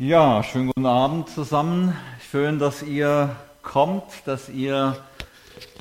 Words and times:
Ja, 0.00 0.44
schönen 0.44 0.68
guten 0.68 0.86
Abend 0.86 1.28
zusammen. 1.28 1.92
Schön, 2.30 2.60
dass 2.60 2.84
ihr 2.84 3.34
kommt, 3.64 4.04
dass 4.26 4.48
ihr 4.48 4.96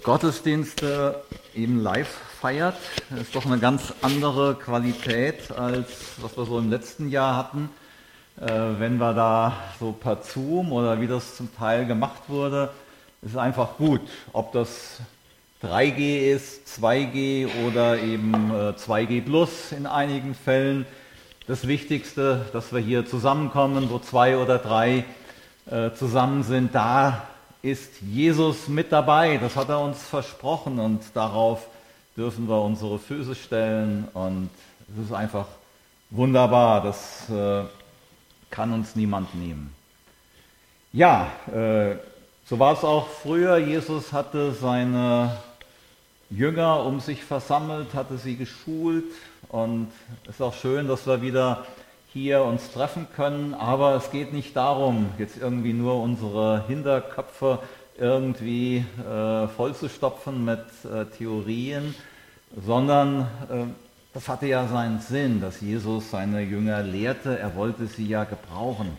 Gottesdienste 0.01 1.21
eben 1.53 1.83
live 1.83 2.09
feiert. 2.41 2.77
Das 3.11 3.19
ist 3.19 3.35
doch 3.35 3.45
eine 3.45 3.59
ganz 3.59 3.93
andere 4.01 4.55
Qualität 4.55 5.51
als 5.51 6.15
was 6.19 6.35
wir 6.35 6.45
so 6.45 6.57
im 6.57 6.71
letzten 6.71 7.11
Jahr 7.11 7.35
hatten. 7.35 7.69
Äh, 8.41 8.79
wenn 8.79 8.97
wir 8.97 9.13
da 9.13 9.53
so 9.79 9.91
per 9.91 10.23
Zoom 10.23 10.71
oder 10.71 10.99
wie 10.99 11.05
das 11.05 11.35
zum 11.35 11.55
Teil 11.55 11.85
gemacht 11.85 12.23
wurde, 12.27 12.71
ist 13.21 13.37
einfach 13.37 13.77
gut. 13.77 14.01
Ob 14.33 14.51
das 14.51 14.99
3G 15.61 16.31
ist, 16.33 16.67
2G 16.81 17.49
oder 17.67 17.99
eben 17.99 18.51
2G 18.51 19.23
Plus 19.23 19.71
in 19.73 19.85
einigen 19.85 20.33
Fällen 20.33 20.87
das 21.47 21.65
Wichtigste, 21.65 22.45
dass 22.51 22.73
wir 22.73 22.81
hier 22.81 23.05
zusammenkommen, 23.05 23.89
wo 23.89 23.99
zwei 23.99 24.37
oder 24.37 24.59
drei 24.59 25.05
äh, 25.71 25.91
zusammen 25.93 26.43
sind. 26.43 26.75
Da 26.75 27.25
ist 27.61 28.01
Jesus 28.01 28.67
mit 28.67 28.91
dabei. 28.91 29.37
Das 29.37 29.55
hat 29.55 29.69
er 29.69 29.79
uns 29.79 30.03
versprochen 30.03 30.77
und 30.77 31.01
darauf 31.13 31.65
dürfen 32.17 32.49
wir 32.49 32.61
unsere 32.61 32.99
Füße 32.99 33.33
stellen 33.33 34.09
und 34.13 34.49
es 34.93 35.05
ist 35.05 35.13
einfach 35.13 35.47
wunderbar. 36.09 36.83
Das 36.83 37.29
äh, 37.29 37.63
kann 38.49 38.73
uns 38.73 38.97
niemand 38.97 39.33
nehmen. 39.33 39.73
Ja, 40.91 41.31
äh, 41.53 41.95
so 42.45 42.59
war 42.59 42.73
es 42.73 42.83
auch 42.83 43.07
früher. 43.07 43.57
Jesus 43.57 44.11
hatte 44.11 44.51
seine 44.51 45.37
Jünger 46.29 46.83
um 46.83 46.99
sich 46.99 47.23
versammelt, 47.23 47.93
hatte 47.93 48.17
sie 48.17 48.35
geschult 48.35 49.05
und 49.49 49.87
es 50.25 50.35
ist 50.35 50.41
auch 50.41 50.53
schön, 50.53 50.87
dass 50.87 51.07
wir 51.07 51.21
wieder 51.21 51.65
hier 52.11 52.43
uns 52.43 52.71
treffen 52.71 53.07
können, 53.15 53.53
aber 53.53 53.95
es 53.95 54.11
geht 54.11 54.33
nicht 54.33 54.55
darum, 54.55 55.09
jetzt 55.17 55.37
irgendwie 55.37 55.73
nur 55.73 56.01
unsere 56.01 56.65
Hinterköpfe 56.67 57.59
irgendwie 57.97 58.85
äh, 58.99 59.47
vollzustopfen 59.47 60.43
mit 60.43 60.59
äh, 60.85 61.05
Theorien, 61.05 61.95
sondern 62.65 63.21
äh, 63.49 63.65
das 64.13 64.27
hatte 64.27 64.47
ja 64.47 64.67
seinen 64.67 64.99
Sinn, 64.99 65.41
dass 65.41 65.61
Jesus 65.61 66.11
seine 66.11 66.41
Jünger 66.41 66.81
lehrte. 66.81 67.37
Er 67.37 67.55
wollte 67.55 67.87
sie 67.87 68.07
ja 68.07 68.23
gebrauchen. 68.23 68.97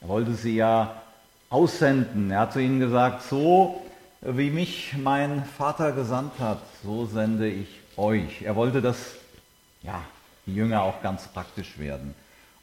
Er 0.00 0.08
wollte 0.08 0.34
sie 0.34 0.56
ja 0.56 1.00
aussenden. 1.48 2.30
Er 2.30 2.40
hat 2.40 2.52
zu 2.52 2.60
ihnen 2.60 2.80
gesagt, 2.80 3.22
so 3.22 3.82
wie 4.20 4.50
mich 4.50 4.94
mein 5.00 5.44
Vater 5.44 5.92
gesandt 5.92 6.32
hat, 6.40 6.58
so 6.82 7.06
sende 7.06 7.48
ich 7.48 7.68
euch. 7.96 8.42
Er 8.42 8.56
wollte, 8.56 8.82
dass 8.82 9.14
ja, 9.86 10.02
die 10.46 10.54
Jünger 10.54 10.82
auch 10.82 11.02
ganz 11.02 11.28
praktisch 11.28 11.78
werden. 11.78 12.14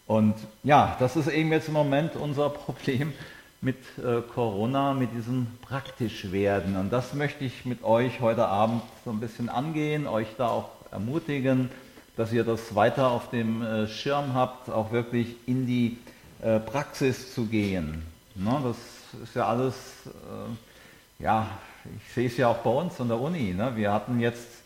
Und 0.05 0.35
ja, 0.63 0.95
das 0.99 1.15
ist 1.15 1.27
eben 1.27 1.51
jetzt 1.51 1.69
im 1.69 1.73
Moment 1.73 2.15
unser 2.15 2.49
Problem 2.65 3.13
mit 3.61 3.77
äh, 3.97 4.21
Corona, 4.21 4.93
mit 4.93 5.13
diesem 5.13 5.47
praktisch 5.61 6.31
werden. 6.31 6.75
Und 6.75 6.91
das 6.91 7.13
möchte 7.13 7.45
ich 7.45 7.65
mit 7.65 7.83
euch 7.83 8.19
heute 8.19 8.47
Abend 8.47 8.81
so 9.05 9.11
ein 9.11 9.19
bisschen 9.19 9.47
angehen, 9.47 10.05
euch 10.05 10.27
da 10.37 10.49
auch 10.49 10.69
ermutigen, 10.91 11.69
dass 12.17 12.33
ihr 12.33 12.43
das 12.43 12.75
weiter 12.75 13.09
auf 13.09 13.29
dem 13.29 13.63
äh, 13.63 13.87
Schirm 13.87 14.33
habt, 14.33 14.69
auch 14.69 14.91
wirklich 14.91 15.35
in 15.47 15.65
die 15.65 15.97
äh, 16.41 16.59
Praxis 16.59 17.33
zu 17.33 17.45
gehen. 17.45 18.05
Ne, 18.35 18.59
das 18.63 18.77
ist 19.23 19.35
ja 19.35 19.47
alles 19.47 19.75
äh, 20.05 21.23
ja, 21.23 21.47
ich 21.85 22.13
sehe 22.13 22.27
es 22.27 22.37
ja 22.37 22.47
auch 22.47 22.57
bei 22.57 22.69
uns 22.69 22.99
an 22.99 23.07
der 23.07 23.19
Uni. 23.19 23.53
Ne? 23.53 23.73
Wir 23.75 23.91
hatten 23.91 24.19
jetzt 24.19 24.62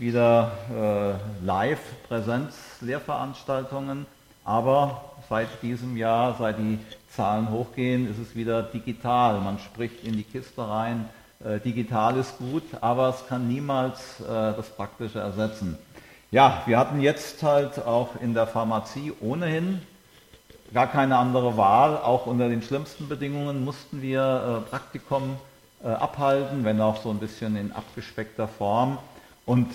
wieder 0.00 0.52
äh, 0.70 1.12
Live-Präsenz-Lehrveranstaltungen, 1.44 4.06
aber 4.44 5.12
seit 5.28 5.48
diesem 5.62 5.96
Jahr, 5.96 6.34
seit 6.38 6.58
die 6.58 6.78
Zahlen 7.14 7.50
hochgehen, 7.50 8.10
ist 8.10 8.18
es 8.18 8.34
wieder 8.34 8.62
digital. 8.62 9.40
Man 9.40 9.58
spricht 9.58 10.02
in 10.02 10.14
die 10.14 10.24
Kiste 10.24 10.66
rein. 10.66 11.10
Äh, 11.44 11.60
digital 11.60 12.16
ist 12.16 12.38
gut, 12.38 12.62
aber 12.80 13.10
es 13.10 13.26
kann 13.28 13.46
niemals 13.46 14.20
äh, 14.20 14.24
das 14.26 14.70
Praktische 14.70 15.20
ersetzen. 15.20 15.76
Ja, 16.30 16.62
wir 16.66 16.78
hatten 16.78 17.00
jetzt 17.00 17.42
halt 17.42 17.84
auch 17.84 18.10
in 18.20 18.34
der 18.34 18.46
Pharmazie 18.46 19.12
ohnehin 19.20 19.82
gar 20.72 20.86
keine 20.86 21.18
andere 21.18 21.56
Wahl. 21.56 21.96
Auch 21.96 22.26
unter 22.26 22.48
den 22.48 22.62
schlimmsten 22.62 23.08
Bedingungen 23.08 23.64
mussten 23.64 24.00
wir 24.00 24.62
äh, 24.66 24.70
Praktikum 24.70 25.36
äh, 25.82 25.88
abhalten, 25.88 26.64
wenn 26.64 26.80
auch 26.80 27.02
so 27.02 27.10
ein 27.10 27.18
bisschen 27.18 27.56
in 27.56 27.72
abgespeckter 27.72 28.48
Form. 28.48 28.98
Und 29.46 29.68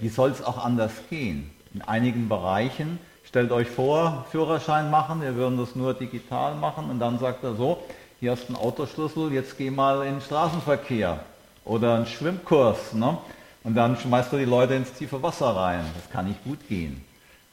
wie 0.00 0.08
soll 0.08 0.30
es 0.30 0.42
auch 0.42 0.64
anders 0.64 0.92
gehen? 1.10 1.50
In 1.72 1.82
einigen 1.82 2.28
Bereichen, 2.28 2.98
stellt 3.24 3.52
euch 3.52 3.68
vor, 3.68 4.26
Führerschein 4.30 4.90
machen, 4.90 5.22
wir 5.22 5.34
würden 5.34 5.58
das 5.58 5.74
nur 5.74 5.94
digital 5.94 6.54
machen 6.54 6.90
und 6.90 6.98
dann 7.00 7.18
sagt 7.18 7.42
er 7.44 7.54
so, 7.54 7.82
hier 8.20 8.32
hast 8.32 8.48
du 8.48 8.54
einen 8.54 8.56
Autoschlüssel, 8.56 9.32
jetzt 9.32 9.58
geh 9.58 9.70
mal 9.70 10.06
in 10.06 10.14
den 10.14 10.20
Straßenverkehr 10.20 11.20
oder 11.64 11.96
einen 11.96 12.06
Schwimmkurs. 12.06 12.92
Ne? 12.92 13.18
Und 13.64 13.74
dann 13.74 13.96
schmeißt 13.96 14.32
du 14.32 14.36
die 14.36 14.44
Leute 14.44 14.74
ins 14.74 14.92
tiefe 14.92 15.22
Wasser 15.22 15.56
rein. 15.56 15.84
Das 15.94 16.10
kann 16.10 16.28
nicht 16.28 16.44
gut 16.44 16.68
gehen. 16.68 17.04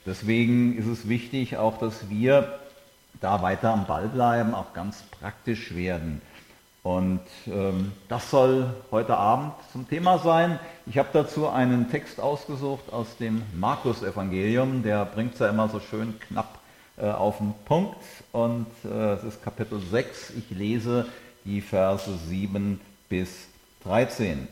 Deswegen 0.06 0.78
ist 0.78 0.88
es 0.88 1.08
wichtig 1.08 1.58
auch, 1.58 1.78
dass 1.78 2.10
wir 2.10 2.60
da 3.20 3.42
weiter 3.42 3.72
am 3.72 3.86
Ball 3.86 4.08
bleiben, 4.08 4.54
auch 4.54 4.74
ganz 4.74 5.04
praktisch 5.20 5.76
werden. 5.76 6.22
Und 6.84 7.22
ähm, 7.46 7.92
das 8.10 8.32
soll 8.32 8.74
heute 8.90 9.16
Abend 9.16 9.54
zum 9.72 9.88
Thema 9.88 10.18
sein. 10.18 10.60
Ich 10.88 10.98
habe 10.98 11.10
dazu 11.14 11.48
einen 11.48 11.92
Text 11.92 12.20
ausgesucht 12.20 12.92
aus 12.92 13.18
dem 13.18 13.44
Markus-Evangelium. 13.54 14.82
Der 14.82 15.06
bringt 15.06 15.34
es 15.34 15.40
ja 15.40 15.50
immer 15.50 15.70
so 15.70 15.80
schön 15.80 16.20
knapp 16.20 16.58
äh, 16.98 17.06
auf 17.06 17.38
den 17.38 17.54
Punkt. 17.66 17.98
Und 18.32 18.66
äh, 18.84 19.14
es 19.14 19.24
ist 19.24 19.44
Kapitel 19.44 19.80
6. 19.80 20.32
Ich 20.32 20.58
lese 20.58 21.06
die 21.46 21.62
Verse 21.62 22.18
7 22.28 22.82
bis 23.10 23.30
13. 23.84 24.48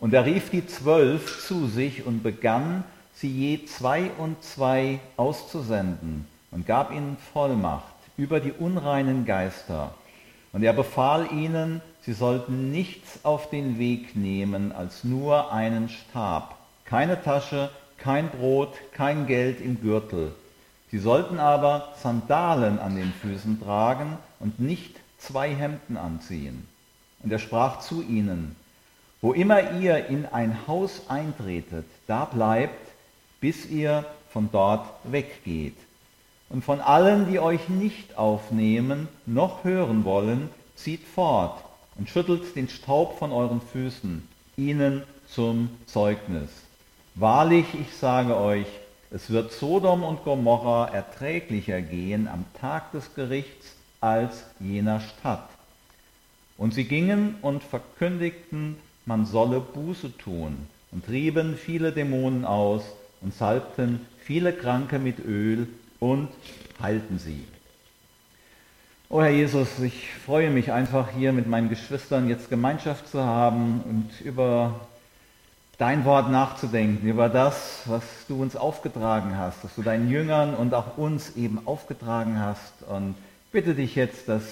Und 0.00 0.12
er 0.14 0.26
rief 0.26 0.50
die 0.50 0.66
Zwölf 0.66 1.46
zu 1.46 1.68
sich 1.68 2.04
und 2.04 2.24
begann, 2.24 2.82
sie 3.14 3.30
je 3.30 3.66
zwei 3.66 4.10
und 4.18 4.42
zwei 4.42 4.98
auszusenden 5.16 6.26
und 6.50 6.66
gab 6.66 6.90
ihnen 6.90 7.18
Vollmacht 7.32 7.84
über 8.16 8.40
die 8.40 8.50
unreinen 8.50 9.24
Geister 9.24 9.94
und 10.52 10.62
er 10.62 10.72
befahl 10.72 11.32
ihnen, 11.32 11.80
sie 12.02 12.12
sollten 12.12 12.70
nichts 12.70 13.24
auf 13.24 13.50
den 13.50 13.78
Weg 13.78 14.16
nehmen 14.16 14.72
als 14.72 15.04
nur 15.04 15.52
einen 15.52 15.88
Stab, 15.88 16.56
keine 16.84 17.22
Tasche, 17.22 17.70
kein 17.96 18.30
Brot, 18.30 18.74
kein 18.92 19.26
Geld 19.26 19.60
im 19.60 19.80
Gürtel. 19.80 20.34
Sie 20.90 20.98
sollten 20.98 21.38
aber 21.38 21.94
Sandalen 22.02 22.78
an 22.78 22.96
den 22.96 23.12
Füßen 23.12 23.62
tragen 23.62 24.18
und 24.40 24.60
nicht 24.60 24.96
zwei 25.18 25.54
Hemden 25.54 25.96
anziehen. 25.96 26.68
Und 27.22 27.32
er 27.32 27.38
sprach 27.38 27.80
zu 27.80 28.02
ihnen, 28.02 28.56
wo 29.22 29.32
immer 29.32 29.78
ihr 29.78 30.06
in 30.06 30.26
ein 30.26 30.66
Haus 30.66 31.02
eintretet, 31.08 31.86
da 32.08 32.24
bleibt, 32.24 32.90
bis 33.40 33.66
ihr 33.66 34.04
von 34.30 34.50
dort 34.50 34.88
weggeht. 35.04 35.76
Und 36.52 36.62
von 36.62 36.80
allen, 36.80 37.30
die 37.30 37.40
euch 37.40 37.70
nicht 37.70 38.18
aufnehmen, 38.18 39.08
noch 39.24 39.64
hören 39.64 40.04
wollen, 40.04 40.50
zieht 40.76 41.02
fort 41.02 41.64
und 41.96 42.10
schüttelt 42.10 42.54
den 42.54 42.68
Staub 42.68 43.18
von 43.18 43.32
euren 43.32 43.62
Füßen, 43.62 44.28
ihnen 44.58 45.02
zum 45.26 45.70
Zeugnis. 45.86 46.50
Wahrlich, 47.14 47.64
ich 47.72 47.96
sage 47.96 48.36
euch, 48.36 48.66
es 49.10 49.30
wird 49.30 49.50
Sodom 49.52 50.04
und 50.04 50.24
Gomorra 50.24 50.88
erträglicher 50.88 51.80
gehen 51.80 52.28
am 52.28 52.44
Tag 52.60 52.92
des 52.92 53.14
Gerichts 53.14 53.74
als 54.02 54.44
jener 54.60 55.00
Stadt. 55.00 55.48
Und 56.58 56.74
sie 56.74 56.84
gingen 56.84 57.36
und 57.40 57.62
verkündigten, 57.62 58.76
man 59.06 59.24
solle 59.24 59.60
Buße 59.60 60.18
tun 60.18 60.66
und 60.90 61.06
trieben 61.06 61.56
viele 61.56 61.92
Dämonen 61.92 62.44
aus 62.44 62.82
und 63.22 63.32
salbten 63.32 64.06
viele 64.18 64.52
Kranke 64.52 64.98
mit 64.98 65.18
Öl 65.18 65.66
und 66.02 66.30
halten 66.80 67.20
sie. 67.20 67.44
Oh 69.08 69.22
Herr 69.22 69.30
Jesus, 69.30 69.78
ich 69.78 70.12
freue 70.26 70.50
mich 70.50 70.72
einfach 70.72 71.10
hier 71.10 71.32
mit 71.32 71.46
meinen 71.46 71.68
Geschwistern 71.68 72.28
jetzt 72.28 72.50
Gemeinschaft 72.50 73.06
zu 73.06 73.22
haben 73.22 73.82
und 73.88 74.20
über 74.20 74.80
dein 75.78 76.04
Wort 76.04 76.28
nachzudenken, 76.28 77.06
über 77.06 77.28
das, 77.28 77.82
was 77.86 78.02
du 78.26 78.42
uns 78.42 78.56
aufgetragen 78.56 79.38
hast, 79.38 79.62
dass 79.62 79.76
du 79.76 79.82
deinen 79.82 80.10
Jüngern 80.10 80.54
und 80.54 80.74
auch 80.74 80.98
uns 80.98 81.36
eben 81.36 81.64
aufgetragen 81.68 82.40
hast. 82.40 82.82
Und 82.88 83.14
bitte 83.52 83.76
dich 83.76 83.94
jetzt, 83.94 84.28
dass 84.28 84.42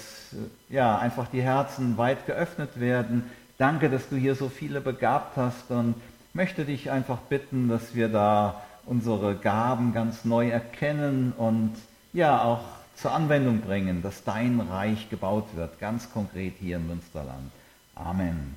ja 0.68 0.98
einfach 0.98 1.26
die 1.26 1.42
Herzen 1.42 1.98
weit 1.98 2.26
geöffnet 2.26 2.78
werden. 2.78 3.24
Danke, 3.58 3.90
dass 3.90 4.08
du 4.08 4.14
hier 4.14 4.36
so 4.36 4.48
viele 4.48 4.80
begabt 4.80 5.36
hast 5.36 5.72
und 5.72 5.96
möchte 6.32 6.64
dich 6.64 6.92
einfach 6.92 7.18
bitten, 7.18 7.68
dass 7.68 7.96
wir 7.96 8.08
da 8.08 8.62
unsere 8.90 9.36
Gaben 9.36 9.94
ganz 9.94 10.26
neu 10.26 10.50
erkennen 10.50 11.32
und 11.38 11.72
ja 12.12 12.42
auch 12.42 12.60
zur 12.96 13.12
Anwendung 13.12 13.60
bringen, 13.62 14.02
dass 14.02 14.24
dein 14.24 14.60
Reich 14.60 15.08
gebaut 15.08 15.46
wird, 15.54 15.78
ganz 15.78 16.12
konkret 16.12 16.54
hier 16.60 16.76
im 16.76 16.88
Münsterland. 16.88 17.50
Amen. 17.94 18.56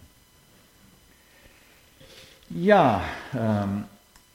Ja, 2.50 3.02
ähm, 3.34 3.86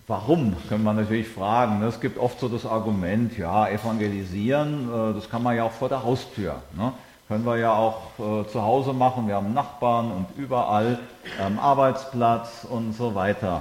Warum, 0.08 0.56
können 0.70 0.84
wir 0.84 0.94
natürlich 0.94 1.28
fragen. 1.28 1.82
Es 1.82 2.00
gibt 2.00 2.16
oft 2.16 2.40
so 2.40 2.48
das 2.48 2.64
Argument, 2.64 3.36
ja, 3.36 3.68
evangelisieren, 3.68 4.88
äh, 4.88 5.12
das 5.12 5.28
kann 5.28 5.42
man 5.42 5.54
ja 5.54 5.64
auch 5.64 5.72
vor 5.72 5.90
der 5.90 6.02
Haustür. 6.02 6.62
Ne? 6.74 6.94
Können 7.28 7.44
wir 7.44 7.58
ja 7.58 7.74
auch 7.74 8.18
äh, 8.18 8.48
zu 8.48 8.62
Hause 8.62 8.94
machen, 8.94 9.28
wir 9.28 9.34
haben 9.34 9.52
Nachbarn 9.52 10.10
und 10.10 10.26
überall 10.38 10.98
am 11.44 11.58
Arbeitsplatz 11.58 12.66
und 12.66 12.94
so 12.94 13.14
weiter. 13.14 13.60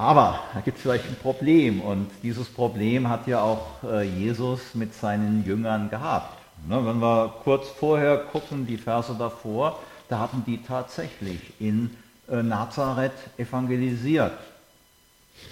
Aber 0.00 0.40
da 0.54 0.62
gibt 0.62 0.78
es 0.78 0.82
vielleicht 0.82 1.04
ein 1.04 1.16
Problem 1.16 1.82
und 1.82 2.10
dieses 2.22 2.48
Problem 2.48 3.10
hat 3.10 3.26
ja 3.26 3.42
auch 3.42 3.84
äh, 3.84 4.02
Jesus 4.02 4.74
mit 4.74 4.94
seinen 4.94 5.44
Jüngern 5.44 5.90
gehabt. 5.90 6.38
Ne, 6.66 6.86
wenn 6.86 7.00
wir 7.00 7.34
kurz 7.44 7.68
vorher 7.68 8.16
gucken, 8.16 8.66
die 8.66 8.78
Verse 8.78 9.14
davor, 9.18 9.78
da 10.08 10.20
hatten 10.20 10.42
die 10.46 10.62
tatsächlich 10.62 11.52
in 11.60 11.94
äh, 12.30 12.42
Nazareth 12.42 13.12
evangelisiert. 13.36 14.32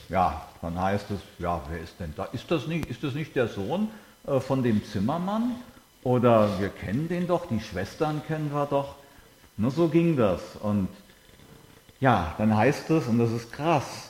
Ja, 0.09 0.47
dann 0.63 0.81
heißt 0.81 1.11
es, 1.11 1.21
ja, 1.39 1.61
wer 1.69 1.83
ist 1.83 2.01
denn 2.01 2.15
da? 2.17 2.25
Ist 2.33 2.51
das 2.51 2.67
nicht, 2.67 2.87
ist 2.87 3.05
das 3.05 3.13
nicht 3.13 3.37
der 3.37 3.49
Sohn 3.49 3.91
äh, 4.27 4.41
von 4.41 4.63
dem 4.63 4.83
Zimmermann? 4.83 5.57
Oder 6.05 6.59
wir 6.59 6.71
kennen 6.71 7.07
den 7.09 7.27
doch, 7.27 7.45
die 7.45 7.61
Schwestern 7.61 8.23
kennen 8.27 8.51
wir 8.51 8.65
doch. 8.65 8.95
Nur 9.59 9.73
so 9.73 9.89
ging 9.89 10.17
das. 10.17 10.41
Und 10.63 10.89
ja, 12.01 12.35
dann 12.39 12.57
heißt 12.57 12.89
es, 12.89 13.09
und 13.09 13.19
das 13.19 13.31
ist 13.31 13.53
krass, 13.53 14.08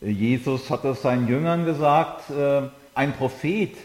Jesus 0.00 0.70
hat 0.70 0.84
es 0.84 1.02
seinen 1.02 1.28
Jüngern 1.28 1.66
gesagt, 1.66 2.30
äh, 2.30 2.62
ein 2.94 3.12
Prophet 3.12 3.76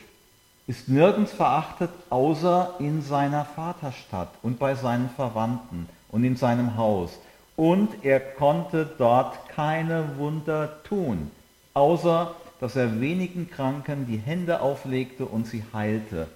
ist 0.68 0.88
nirgends 0.88 1.34
verachtet, 1.34 1.90
außer 2.10 2.76
in 2.80 3.02
seiner 3.02 3.46
Vaterstadt 3.46 4.30
und 4.42 4.58
bei 4.58 4.76
seinen 4.76 5.10
Verwandten 5.10 5.88
und 6.10 6.24
in 6.24 6.38
seinem 6.38 6.78
Haus. 6.78 7.20
Und 7.56 7.90
er 8.04 8.20
konnte 8.20 8.90
dort 8.98 9.50
keine 9.50 10.18
Wunder 10.18 10.84
tun, 10.84 11.32
außer 11.74 12.34
dass 12.60 12.76
er 12.76 13.00
wenigen 13.02 13.50
Kranken 13.50 14.08
die 14.08 14.18
Hände 14.18 14.62
auflegte 14.62 15.26
und 15.26 15.46
sie 15.46 15.64
heilte. 15.74 16.28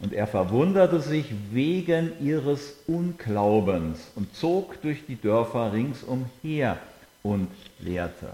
Und 0.00 0.12
er 0.12 0.26
verwunderte 0.26 1.00
sich 1.00 1.32
wegen 1.50 2.12
ihres 2.20 2.76
Unglaubens 2.86 4.10
und 4.14 4.34
zog 4.34 4.80
durch 4.82 5.06
die 5.06 5.20
Dörfer 5.20 5.72
ringsumher 5.72 6.78
und 7.22 7.48
lehrte. 7.78 8.28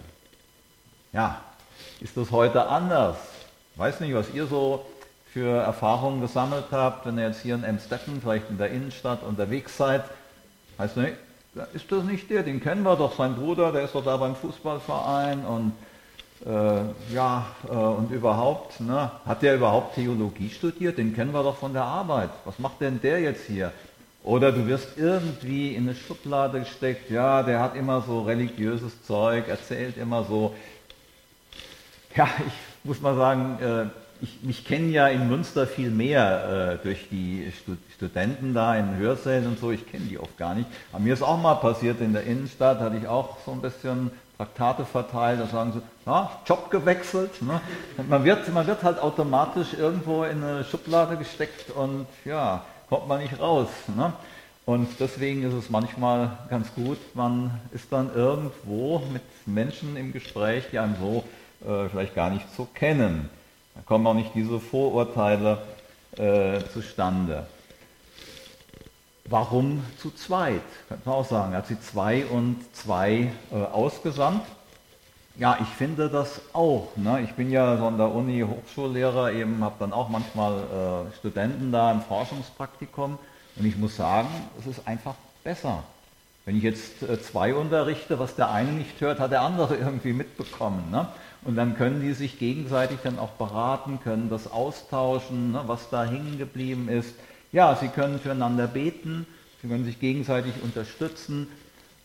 Ja, 1.12 1.40
ist 2.00 2.16
das 2.16 2.30
heute 2.30 2.68
anders? 2.68 3.16
Weiß 3.74 3.98
nicht, 4.00 4.14
was 4.14 4.32
ihr 4.32 4.46
so 4.46 4.86
für 5.32 5.60
Erfahrungen 5.60 6.20
gesammelt 6.20 6.66
habt, 6.70 7.04
wenn 7.04 7.18
ihr 7.18 7.26
jetzt 7.26 7.40
hier 7.40 7.56
in 7.56 7.64
Emstetten, 7.64 8.20
vielleicht 8.20 8.48
in 8.48 8.58
der 8.58 8.70
Innenstadt 8.70 9.22
unterwegs 9.24 9.76
seid. 9.76 10.04
Heißt 10.78 10.96
nicht, 10.96 11.14
ist 11.72 11.90
das 11.90 12.04
nicht 12.04 12.30
der? 12.30 12.44
Den 12.44 12.60
kennen 12.60 12.84
wir 12.84 12.94
doch, 12.94 13.16
sein 13.16 13.34
Bruder, 13.34 13.72
der 13.72 13.82
ist 13.82 13.94
doch 13.94 14.04
da 14.04 14.16
beim 14.16 14.36
Fußballverein 14.36 15.44
und 15.44 15.72
äh, 16.46 17.14
ja, 17.14 17.46
äh, 17.68 17.72
und 17.72 18.12
überhaupt, 18.12 18.80
ne, 18.80 19.10
hat 19.26 19.42
der 19.42 19.56
überhaupt 19.56 19.96
Theologie 19.96 20.48
studiert? 20.48 20.96
Den 20.96 21.14
kennen 21.14 21.32
wir 21.32 21.42
doch 21.42 21.56
von 21.56 21.72
der 21.72 21.84
Arbeit. 21.84 22.30
Was 22.44 22.58
macht 22.60 22.80
denn 22.80 23.00
der 23.00 23.20
jetzt 23.20 23.46
hier? 23.46 23.72
Oder 24.22 24.52
du 24.52 24.66
wirst 24.66 24.96
irgendwie 24.96 25.74
in 25.74 25.88
eine 25.88 25.94
Schublade 25.94 26.60
gesteckt, 26.60 27.10
ja, 27.10 27.42
der 27.42 27.60
hat 27.60 27.74
immer 27.74 28.02
so 28.02 28.22
religiöses 28.22 29.02
Zeug, 29.04 29.48
erzählt 29.48 29.96
immer 29.96 30.24
so. 30.24 30.54
Ja, 32.14 32.28
ich 32.46 32.84
muss 32.84 33.00
mal 33.00 33.14
sagen, 33.14 33.58
äh, 33.62 33.84
ich, 34.22 34.42
mich 34.42 34.64
kennen 34.64 34.92
ja 34.92 35.08
in 35.08 35.28
Münster 35.28 35.66
viel 35.66 35.90
mehr 35.90 36.78
äh, 36.80 36.84
durch 36.84 37.08
die 37.08 37.52
Stud 37.62 37.78
Studenten 37.94 38.54
da 38.54 38.76
in 38.76 38.96
Hörsälen 38.96 39.46
und 39.46 39.58
so, 39.58 39.70
ich 39.70 39.86
kenne 39.90 40.06
die 40.06 40.18
oft 40.18 40.36
gar 40.38 40.54
nicht. 40.54 40.66
Aber 40.90 41.02
mir 41.02 41.12
ist 41.12 41.22
auch 41.22 41.38
mal 41.38 41.56
passiert 41.56 42.00
in 42.00 42.14
der 42.14 42.24
Innenstadt, 42.24 42.80
hatte 42.80 42.96
ich 42.96 43.06
auch 43.06 43.36
so 43.44 43.52
ein 43.52 43.60
bisschen 43.60 44.10
Traktate 44.38 44.86
verteilt, 44.86 45.38
da 45.38 45.46
sagen 45.46 45.72
sie, 45.72 45.82
ja, 46.06 46.30
Job 46.46 46.70
gewechselt. 46.70 47.42
Ne? 47.42 47.60
Man, 48.08 48.24
wird, 48.24 48.52
man 48.54 48.66
wird 48.66 48.82
halt 48.82 48.98
automatisch 48.98 49.74
irgendwo 49.74 50.24
in 50.24 50.42
eine 50.42 50.64
Schublade 50.64 51.18
gesteckt 51.18 51.70
und 51.70 52.06
ja, 52.24 52.64
kommt 52.88 53.06
man 53.06 53.20
nicht 53.20 53.38
raus. 53.38 53.68
Ne? 53.94 54.14
Und 54.64 54.88
deswegen 54.98 55.42
ist 55.42 55.52
es 55.52 55.68
manchmal 55.68 56.38
ganz 56.48 56.72
gut, 56.74 56.98
man 57.14 57.60
ist 57.72 57.92
dann 57.92 58.14
irgendwo 58.14 59.02
mit 59.12 59.22
Menschen 59.44 59.96
im 59.96 60.10
Gespräch, 60.12 60.64
die 60.72 60.78
einem 60.78 60.96
so 60.98 61.24
äh, 61.64 61.88
vielleicht 61.88 62.14
gar 62.14 62.30
nicht 62.30 62.46
so 62.56 62.66
kennen. 62.66 63.30
Da 63.74 63.82
kommen 63.82 64.06
auch 64.06 64.14
nicht 64.14 64.34
diese 64.34 64.60
Vorurteile 64.60 65.58
äh, 66.16 66.60
zustande. 66.72 67.46
Warum 69.26 69.84
zu 69.98 70.10
zweit? 70.10 70.62
Könnte 70.88 71.08
man 71.08 71.18
auch 71.18 71.26
sagen. 71.26 71.52
Er 71.52 71.58
hat 71.58 71.68
sie 71.68 71.80
zwei 71.80 72.26
und 72.26 72.56
zwei 72.74 73.30
äh, 73.52 73.54
ausgesandt. 73.54 74.42
Ja, 75.36 75.56
ich 75.62 75.68
finde 75.68 76.10
das 76.10 76.40
auch. 76.52 76.88
Ne? 76.96 77.22
Ich 77.22 77.32
bin 77.34 77.50
ja 77.50 77.76
so 77.76 77.86
an 77.86 77.96
der 77.96 78.12
Uni 78.12 78.42
Hochschullehrer, 78.42 79.32
eben 79.32 79.62
habe 79.62 79.76
dann 79.78 79.92
auch 79.92 80.08
manchmal 80.08 80.58
äh, 80.58 81.16
Studenten 81.16 81.70
da 81.72 81.92
im 81.92 82.02
Forschungspraktikum 82.02 83.18
und 83.56 83.64
ich 83.64 83.76
muss 83.78 83.96
sagen, 83.96 84.28
es 84.58 84.66
ist 84.66 84.86
einfach 84.86 85.14
besser. 85.44 85.84
Wenn 86.44 86.56
ich 86.56 86.62
jetzt 86.62 87.02
äh, 87.02 87.22
zwei 87.22 87.54
unterrichte, 87.54 88.18
was 88.18 88.34
der 88.34 88.50
eine 88.50 88.72
nicht 88.72 89.00
hört, 89.00 89.20
hat 89.20 89.30
der 89.30 89.42
andere 89.42 89.76
irgendwie 89.78 90.12
mitbekommen. 90.12 90.90
Ne? 90.90 91.08
Und 91.42 91.56
dann 91.56 91.76
können 91.76 92.02
die 92.02 92.12
sich 92.12 92.38
gegenseitig 92.38 92.98
dann 93.02 93.18
auch 93.18 93.30
beraten, 93.30 94.00
können 94.02 94.28
das 94.28 94.50
austauschen, 94.50 95.52
ne, 95.52 95.62
was 95.66 95.88
da 95.88 96.04
hängen 96.04 96.38
geblieben 96.38 96.88
ist. 96.88 97.14
Ja, 97.52 97.74
sie 97.74 97.88
können 97.88 98.18
füreinander 98.18 98.66
beten, 98.66 99.26
sie 99.62 99.68
können 99.68 99.84
sich 99.84 99.98
gegenseitig 99.98 100.52
unterstützen 100.62 101.48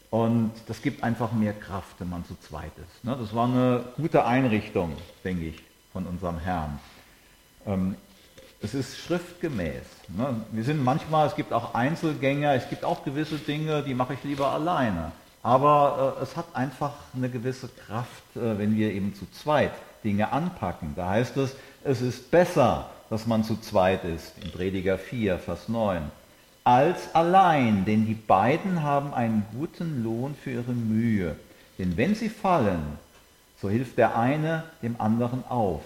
und 0.10 0.52
das 0.68 0.82
gibt 0.82 1.04
einfach 1.04 1.34
mehr 1.34 1.54
Kraft, 1.54 1.96
wenn 2.00 2.10
man 2.10 2.24
zu 2.26 2.36
zweit 2.40 2.72
ist. 2.78 3.04
Ne. 3.04 3.18
Das 3.20 3.36
war 3.36 3.48
eine 3.48 3.84
gute 3.98 4.26
Einrichtung, 4.26 4.94
denke 5.24 5.46
ich, 5.46 5.62
von 5.92 6.06
unserem 6.06 6.40
Herrn. 6.40 6.80
Ähm, 7.66 7.96
es 8.62 8.74
ist 8.74 8.98
schriftgemäß. 8.98 9.84
Ne. 10.16 10.42
Wir 10.52 10.64
sind 10.64 10.82
manchmal, 10.82 11.28
es 11.28 11.36
gibt 11.36 11.52
auch 11.52 11.74
Einzelgänger, 11.76 12.54
es 12.54 12.70
gibt 12.70 12.86
auch 12.86 13.04
gewisse 13.04 13.38
Dinge, 13.38 13.84
die 13.84 13.94
mache 13.94 14.14
ich 14.14 14.24
lieber 14.24 14.52
alleine. 14.52 15.12
Aber 15.46 16.18
äh, 16.18 16.24
es 16.24 16.36
hat 16.36 16.48
einfach 16.56 16.94
eine 17.16 17.30
gewisse 17.30 17.68
Kraft, 17.68 18.36
äh, 18.36 18.58
wenn 18.58 18.76
wir 18.76 18.92
eben 18.92 19.14
zu 19.14 19.30
zweit 19.30 19.74
Dinge 20.04 20.32
anpacken. 20.32 20.94
Da 20.96 21.10
heißt 21.10 21.38
es, 21.38 21.56
es 21.84 22.02
ist 22.02 22.32
besser, 22.32 22.90
dass 23.12 23.28
man 23.28 23.44
zu 23.44 23.56
zweit 23.58 24.04
ist, 24.06 24.34
in 24.44 24.52
Prediger 24.52 24.98
4, 24.98 25.38
Vers 25.38 25.70
9, 25.70 26.02
als 26.64 27.14
allein, 27.14 27.86
denn 27.86 28.08
die 28.08 28.16
beiden 28.16 28.82
haben 28.82 29.14
einen 29.14 29.46
guten 29.56 30.04
Lohn 30.04 30.34
für 30.34 30.50
ihre 30.50 30.74
Mühe. 30.74 31.36
Denn 31.78 31.96
wenn 31.96 32.16
sie 32.16 32.30
fallen, 32.30 32.98
so 33.62 33.70
hilft 33.70 34.00
der 34.00 34.18
eine 34.18 34.64
dem 34.82 35.00
anderen 35.00 35.44
auf. 35.48 35.84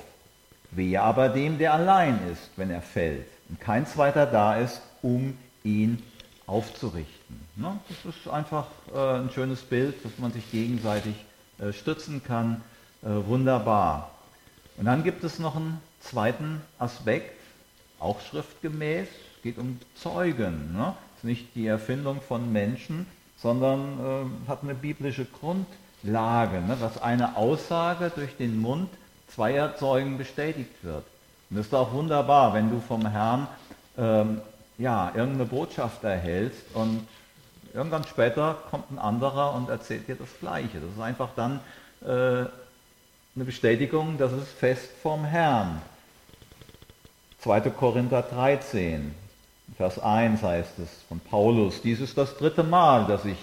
Wehe 0.72 1.02
aber 1.02 1.28
dem, 1.28 1.58
der 1.58 1.74
allein 1.74 2.18
ist, 2.32 2.50
wenn 2.56 2.72
er 2.72 2.82
fällt 2.82 3.28
und 3.50 3.60
kein 3.60 3.86
zweiter 3.86 4.25
da 4.25 4.56
ist, 4.56 4.82
um 5.01 5.38
ihn 5.66 6.01
aufzurichten. 6.50 7.39
Ne? 7.56 7.79
Das 7.88 8.15
ist 8.15 8.27
einfach 8.27 8.65
äh, 8.94 9.20
ein 9.20 9.29
schönes 9.29 9.62
Bild, 9.62 10.03
dass 10.03 10.18
man 10.18 10.32
sich 10.32 10.50
gegenseitig 10.51 11.15
äh, 11.60 11.72
stützen 11.72 12.24
kann. 12.24 12.62
Äh, 13.03 13.08
wunderbar. 13.27 14.12
Und 14.77 14.86
dann 14.86 15.03
gibt 15.03 15.24
es 15.24 15.39
noch 15.39 15.56
einen 15.56 15.79
zweiten 16.00 16.62
Aspekt, 16.79 17.39
auch 18.00 18.20
schriftgemäß. 18.22 19.08
Es 19.38 19.41
geht 19.44 19.58
um 19.58 19.79
Zeugen. 19.96 20.74
Ne? 20.74 20.94
Ist 21.18 21.24
nicht 21.24 21.56
die 21.56 21.68
Erfindung 21.68 22.22
von 22.22 22.51
Menschen, 22.51 23.06
sondern 23.38 24.00
äh, 24.48 24.50
hat 24.50 24.63
eine 24.63 24.75
biblische 24.75 25.25
Grundlage, 25.25 26.62
ne? 26.62 26.77
dass 26.79 27.01
eine 27.01 27.38
Aussage 27.38 28.12
durch 28.13 28.36
den 28.38 28.60
Mund 28.60 28.89
zweier 29.27 29.75
Zeugen 29.75 30.18
bestätigt 30.18 30.84
wird. 30.84 31.03
Und 31.50 31.58
das 31.58 31.68
ist 31.68 31.74
auch 31.74 31.94
wunderbar, 31.94 32.53
wenn 32.53 32.70
du 32.70 32.79
vom 32.79 33.06
Herrn 33.06 33.48
ähm, 33.98 34.41
ja, 34.79 35.12
irgendeine 35.13 35.45
Botschaft 35.45 36.03
erhältst 36.03 36.63
und 36.74 37.05
irgendwann 37.74 38.05
später 38.05 38.57
kommt 38.71 38.89
ein 38.91 38.98
anderer 38.98 39.53
und 39.53 39.69
erzählt 39.69 40.07
dir 40.07 40.15
das 40.15 40.29
Gleiche. 40.39 40.79
Das 40.79 40.89
ist 40.95 41.01
einfach 41.01 41.29
dann 41.36 41.59
äh, 42.01 42.05
eine 43.36 43.45
Bestätigung, 43.45 44.17
dass 44.17 44.31
es 44.31 44.50
fest 44.50 44.89
vom 45.03 45.25
Herrn. 45.25 45.81
2. 47.41 47.62
Korinther 47.69 48.21
13, 48.21 49.13
Vers 49.77 50.00
1 50.00 50.41
heißt 50.41 50.79
es 50.79 50.89
von 51.07 51.19
Paulus, 51.19 51.81
dies 51.81 52.01
ist 52.01 52.17
das 52.17 52.38
dritte 52.38 52.63
Mal, 52.63 53.05
dass 53.05 53.24
ich 53.25 53.38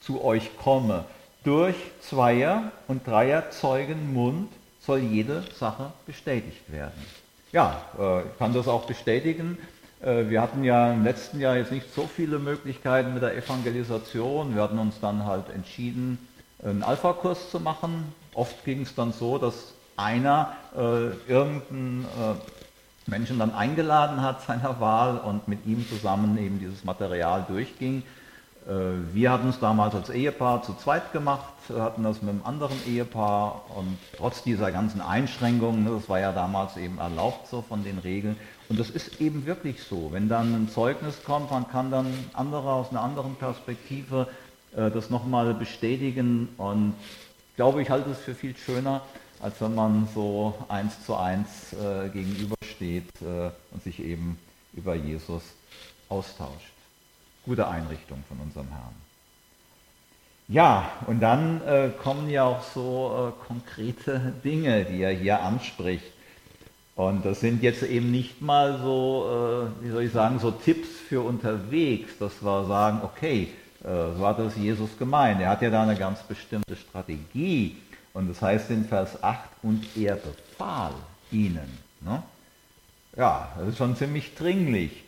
zu 0.00 0.22
euch 0.22 0.56
komme. 0.58 1.04
Durch 1.44 1.74
Zweier 2.00 2.70
und 2.86 3.06
Dreier 3.06 3.50
Zeugen 3.50 4.12
Mund 4.12 4.52
soll 4.80 5.00
jede 5.00 5.42
Sache 5.58 5.92
bestätigt 6.06 6.70
werden. 6.70 7.04
Ja, 7.50 7.82
äh, 7.98 8.22
ich 8.22 8.38
kann 8.38 8.52
das 8.52 8.68
auch 8.68 8.84
bestätigen. 8.84 9.58
Äh, 10.02 10.28
wir 10.28 10.42
hatten 10.42 10.64
ja 10.64 10.92
im 10.92 11.04
letzten 11.04 11.40
Jahr 11.40 11.56
jetzt 11.56 11.72
nicht 11.72 11.94
so 11.94 12.06
viele 12.06 12.38
Möglichkeiten 12.38 13.14
mit 13.14 13.22
der 13.22 13.36
Evangelisation. 13.36 14.54
Wir 14.54 14.62
hatten 14.62 14.78
uns 14.78 15.00
dann 15.00 15.24
halt 15.24 15.48
entschieden, 15.54 16.18
einen 16.62 16.82
Alpha-Kurs 16.82 17.50
zu 17.50 17.60
machen. 17.60 18.12
Oft 18.34 18.64
ging 18.64 18.82
es 18.82 18.94
dann 18.94 19.12
so, 19.12 19.38
dass 19.38 19.74
einer 19.96 20.52
äh, 20.76 21.30
irgendeinen 21.30 22.04
äh, 22.04 23.10
Menschen 23.10 23.38
dann 23.38 23.52
eingeladen 23.52 24.22
hat 24.22 24.42
seiner 24.42 24.80
Wahl 24.80 25.18
und 25.18 25.48
mit 25.48 25.66
ihm 25.66 25.86
zusammen 25.88 26.38
eben 26.38 26.58
dieses 26.58 26.84
Material 26.84 27.44
durchging. 27.48 28.02
Äh, 28.66 29.14
wir 29.14 29.30
hatten 29.30 29.48
es 29.48 29.58
damals 29.58 29.94
als 29.94 30.10
Ehepaar 30.10 30.62
zu 30.62 30.74
zweit 30.74 31.12
gemacht, 31.12 31.52
hatten 31.68 32.02
das 32.02 32.22
mit 32.22 32.30
einem 32.30 32.44
anderen 32.44 32.76
Ehepaar 32.86 33.62
und 33.76 33.98
trotz 34.16 34.42
dieser 34.42 34.70
ganzen 34.70 35.00
Einschränkungen, 35.00 35.86
das 35.86 36.08
war 36.08 36.20
ja 36.20 36.32
damals 36.32 36.76
eben 36.76 36.98
erlaubt 36.98 37.48
so 37.48 37.62
von 37.62 37.82
den 37.82 37.98
Regeln. 37.98 38.36
Und 38.68 38.78
das 38.78 38.90
ist 38.90 39.20
eben 39.20 39.46
wirklich 39.46 39.82
so. 39.82 40.12
Wenn 40.12 40.28
dann 40.28 40.54
ein 40.54 40.68
Zeugnis 40.68 41.22
kommt, 41.24 41.50
man 41.50 41.68
kann 41.68 41.90
dann 41.90 42.06
andere 42.32 42.72
aus 42.72 42.90
einer 42.90 43.02
anderen 43.02 43.34
Perspektive 43.34 44.28
äh, 44.76 44.90
das 44.90 45.10
nochmal 45.10 45.54
bestätigen 45.54 46.48
und 46.56 46.94
ich 47.50 47.56
glaube, 47.56 47.82
ich 47.82 47.90
halte 47.90 48.10
es 48.10 48.18
für 48.18 48.34
viel 48.34 48.56
schöner, 48.56 49.02
als 49.40 49.60
wenn 49.60 49.74
man 49.74 50.08
so 50.14 50.54
eins 50.68 51.04
zu 51.04 51.16
eins 51.16 51.74
äh, 51.74 52.08
gegenübersteht 52.08 53.10
und 53.20 53.82
sich 53.82 54.02
eben 54.02 54.38
über 54.72 54.94
Jesus 54.94 55.42
austauscht 56.08 56.72
gute 57.44 57.68
Einrichtung 57.68 58.22
von 58.28 58.38
unserem 58.38 58.68
Herrn. 58.68 58.94
Ja, 60.48 60.90
und 61.06 61.20
dann 61.20 61.62
äh, 61.66 61.90
kommen 62.02 62.28
ja 62.28 62.44
auch 62.44 62.62
so 62.62 63.32
äh, 63.32 63.46
konkrete 63.46 64.32
Dinge, 64.44 64.84
die 64.84 65.02
er 65.02 65.12
hier 65.12 65.40
anspricht. 65.40 66.04
Und 66.94 67.24
das 67.24 67.40
sind 67.40 67.62
jetzt 67.62 67.82
eben 67.82 68.10
nicht 68.10 68.42
mal 68.42 68.78
so, 68.78 69.70
äh, 69.80 69.84
wie 69.84 69.90
soll 69.90 70.02
ich 70.02 70.12
sagen, 70.12 70.38
so 70.40 70.50
Tipps 70.50 70.88
für 71.08 71.22
unterwegs, 71.22 72.18
dass 72.18 72.42
wir 72.42 72.66
sagen, 72.66 73.00
okay, 73.02 73.48
äh, 73.82 74.16
so 74.16 74.26
hat 74.26 74.38
das 74.38 74.56
Jesus 74.56 74.90
gemeint. 74.98 75.40
Er 75.40 75.50
hat 75.50 75.62
ja 75.62 75.70
da 75.70 75.84
eine 75.84 75.96
ganz 75.96 76.22
bestimmte 76.22 76.76
Strategie. 76.76 77.78
Und 78.12 78.28
das 78.28 78.42
heißt 78.42 78.70
in 78.70 78.84
Vers 78.84 79.22
8, 79.22 79.48
und 79.62 79.86
er 79.96 80.16
befahl 80.16 80.92
ihnen. 81.30 81.78
Ne? 82.00 82.22
Ja, 83.16 83.52
das 83.58 83.68
ist 83.68 83.78
schon 83.78 83.96
ziemlich 83.96 84.34
dringlich. 84.34 85.01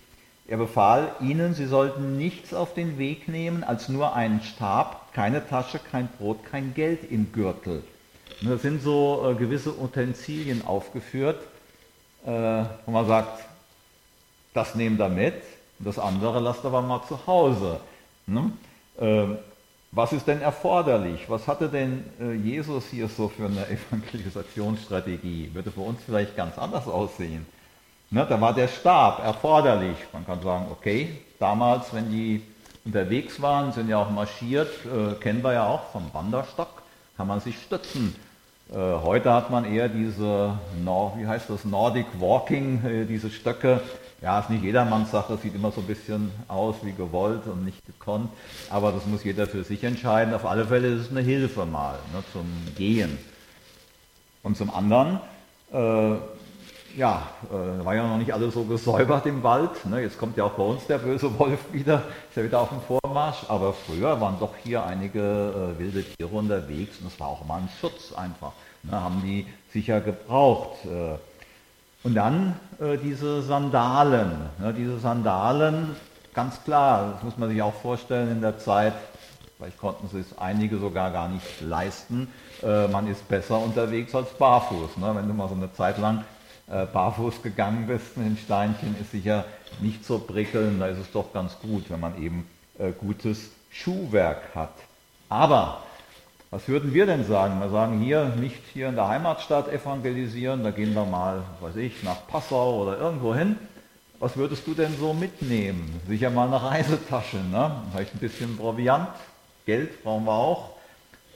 Er 0.47 0.59
befahl 0.59 1.13
ihnen, 1.21 1.55
sie 1.55 1.67
sollten 1.67 2.19
nichts 2.19 2.53
auf 2.53 2.75
den 2.75 2.99
Weg 2.99 3.29
nehmen 3.29 3.65
als 3.65 3.89
nur 3.89 4.15
einen 4.15 4.43
Stab, 4.43 5.13
keine 5.15 5.47
Tasche, 5.47 5.79
kein 5.79 6.09
Brot, 6.09 6.45
kein 6.45 6.75
Geld 6.75 7.11
im 7.11 7.33
Gürtel. 7.33 7.83
Und 8.43 8.51
da 8.51 8.59
sind 8.59 8.83
so 8.83 9.31
äh, 9.31 9.35
gewisse 9.35 9.79
Utensilien 9.79 10.67
aufgeführt, 10.67 11.41
äh, 12.27 12.31
wo 12.85 12.91
man 12.91 13.07
sagt, 13.07 13.45
das 14.53 14.75
nehmt 14.75 15.01
ihr 15.01 15.09
mit, 15.09 15.35
das 15.79 15.99
andere 15.99 16.41
lasst 16.41 16.65
aber 16.65 16.83
mal 16.83 17.03
zu 17.09 17.27
Hause. 17.27 17.81
Ne? 18.27 18.53
Äh, 18.99 19.37
was 19.93 20.13
ist 20.13 20.27
denn 20.27 20.41
erforderlich? 20.43 21.25
Was 21.29 21.47
hatte 21.47 21.69
denn 21.69 22.05
äh, 22.21 22.35
Jesus 22.35 22.87
hier 22.91 23.09
so 23.09 23.29
für 23.29 23.47
eine 23.47 23.67
Evangelisationsstrategie? 23.91 25.51
Würde 25.55 25.71
für 25.71 25.81
uns 25.81 26.01
vielleicht 26.05 26.37
ganz 26.37 26.59
anders 26.59 26.87
aussehen. 26.87 27.47
Ne, 28.11 28.27
da 28.29 28.41
war 28.41 28.55
der 28.55 28.69
Stab 28.69 29.25
erforderlich. 29.25 29.97
Man 30.13 30.25
kann 30.25 30.41
sagen, 30.43 30.67
okay, 30.71 31.21
damals, 31.39 31.93
wenn 31.93 32.11
die 32.11 32.43
unterwegs 32.85 33.41
waren, 33.41 33.73
sind 33.73 33.89
ja 33.89 33.99
auch 33.99 34.11
marschiert, 34.11 34.71
äh, 34.85 35.15
kennen 35.15 35.43
wir 35.43 35.55
ja 35.55 35.67
auch 35.67 35.91
vom 35.91 36.11
Wanderstock, 36.13 36.83
kann 37.17 37.27
man 37.27 37.41
sich 37.41 37.61
stützen. 37.61 38.15
Äh, 38.71 38.77
heute 38.77 39.33
hat 39.33 39.51
man 39.51 39.65
eher 39.65 39.89
diese, 39.89 40.59
wie 41.17 41.27
heißt 41.27 41.51
das, 41.51 41.65
Nordic 41.65 42.07
Walking, 42.19 42.85
äh, 42.85 43.05
diese 43.05 43.31
Stöcke. 43.31 43.81
Ja, 44.23 44.41
ist 44.41 44.49
nicht 44.49 44.65
jedermanns 44.65 45.11
Sache, 45.11 45.37
sieht 45.37 45.55
immer 45.55 45.71
so 45.71 45.83
ein 45.83 45.87
bisschen 45.87 46.31
aus 46.49 46.77
wie 46.83 46.93
gewollt 46.93 47.47
und 47.47 47.63
nicht 47.63 47.85
gekonnt, 47.85 48.31
aber 48.71 48.91
das 48.91 49.05
muss 49.05 49.23
jeder 49.23 49.47
für 49.47 49.65
sich 49.65 49.85
entscheiden. 49.85 50.33
Auf 50.33 50.47
alle 50.47 50.65
Fälle 50.65 50.89
ist 50.89 51.03
es 51.03 51.11
eine 51.11 51.21
Hilfe 51.21 51.67
mal 51.67 51.99
ne, 52.15 52.25
zum 52.33 52.47
Gehen. 52.75 53.19
Und 54.43 54.57
zum 54.57 54.75
anderen, 54.75 55.21
äh, 55.73 56.17
ja, 56.97 57.23
äh, 57.51 57.85
war 57.85 57.95
ja 57.95 58.07
noch 58.07 58.19
nicht 58.19 58.33
alles 58.33 58.55
so 58.55 58.65
gesäubert 58.65 59.27
im 59.27 59.43
Wald. 59.43 59.85
Ne? 59.87 60.03
Jetzt 60.03 60.19
kommt 60.19 60.37
ja 60.37 60.45
auch 60.45 60.53
bei 60.53 60.63
uns 60.63 60.87
der 60.87 60.99
böse 60.99 61.39
Wolf 61.39 61.61
wieder, 61.73 62.03
ist 62.29 62.37
ja 62.37 62.45
wieder 62.45 62.61
auf 62.61 62.69
dem 62.69 62.81
Vormarsch. 62.81 63.45
Aber 63.49 63.73
früher 63.73 64.21
waren 64.21 64.39
doch 64.39 64.55
hier 64.63 64.85
einige 64.85 65.21
äh, 65.21 65.79
wilde 65.79 66.05
Tiere 66.05 66.31
unterwegs 66.31 66.99
und 67.01 67.09
es 67.09 67.19
war 67.19 67.29
auch 67.29 67.45
mal 67.45 67.61
ein 67.61 67.69
Schutz 67.81 68.13
einfach. 68.13 68.53
Ne? 68.83 68.93
Haben 68.93 69.23
die 69.23 69.47
sicher 69.73 70.01
gebraucht. 70.01 70.85
Äh. 70.85 71.17
Und 72.07 72.15
dann 72.15 72.57
äh, 72.81 72.97
diese 72.99 73.43
Sandalen. 73.43 74.33
Ne? 74.59 74.75
Diese 74.75 74.99
Sandalen, 74.99 75.97
ganz 76.35 76.63
klar, 76.65 77.13
das 77.15 77.23
muss 77.23 77.39
man 77.39 77.49
sich 77.49 77.63
auch 77.63 77.75
vorstellen 77.75 78.31
in 78.31 78.41
der 78.41 78.59
Zeit, 78.59 78.95
vielleicht 79.57 79.79
konnten 79.79 80.09
sie 80.09 80.21
es 80.21 80.37
einige 80.39 80.79
sogar 80.79 81.11
gar 81.11 81.29
nicht 81.29 81.61
leisten. 81.61 82.29
Äh, 82.63 82.89
man 82.89 83.09
ist 83.09 83.27
besser 83.29 83.59
unterwegs 83.59 84.15
als 84.15 84.31
barfuß. 84.31 84.99
Ne? 84.99 85.13
Wenn 85.15 85.27
du 85.27 85.35
mal 85.35 85.49
so 85.49 85.55
eine 85.55 85.73
Zeit 85.73 85.99
lang 85.99 86.25
äh, 86.69 86.87
barfuß 86.87 87.43
gegangen 87.43 87.87
bist 87.87 88.17
mit 88.17 88.27
den 88.27 88.37
Steinchen, 88.37 88.97
ist 89.01 89.13
sicher 89.13 89.45
nicht 89.81 90.05
so 90.05 90.19
prickelnd. 90.19 90.81
Da 90.81 90.87
ist 90.87 90.99
es 90.99 91.13
doch 91.13 91.33
ganz 91.33 91.59
gut, 91.61 91.91
wenn 91.91 92.01
man 92.01 92.23
eben 92.23 92.49
äh, 92.79 92.93
gutes 92.93 93.51
Schuhwerk 93.71 94.55
hat. 94.55 94.75
Aber 95.29 95.83
was 96.51 96.69
würden 96.69 96.95
wir 96.95 97.07
denn 97.07 97.25
sagen? 97.25 97.59
Wir 97.59 97.69
sagen 97.69 97.99
hier 97.99 98.27
nicht 98.41 98.63
hier 98.73 98.89
in 98.89 98.95
der 98.95 99.09
Heimatstadt 99.09 99.73
evangelisieren, 99.73 100.63
da 100.63 100.71
gehen 100.71 100.95
wir 100.95 101.05
mal, 101.05 101.43
weiß 101.61 101.77
ich, 101.77 102.03
nach 102.05 102.29
Passau 102.29 102.83
oder 102.83 102.99
irgendwo 102.99 103.35
hin. 103.35 103.57
Was 104.21 104.37
würdest 104.37 104.67
du 104.67 104.75
denn 104.75 104.97
so 104.97 105.13
mitnehmen? 105.13 106.01
Sicher 106.07 106.31
mal 106.31 106.47
eine 106.47 106.63
Reisetasche, 106.63 107.39
ne? 107.39 107.83
vielleicht 107.91 108.15
ein 108.15 108.21
bisschen 108.21 108.57
Proviant, 108.57 109.09
Geld 109.67 110.03
brauchen 110.05 110.25
wir 110.25 110.33
auch. 110.33 110.71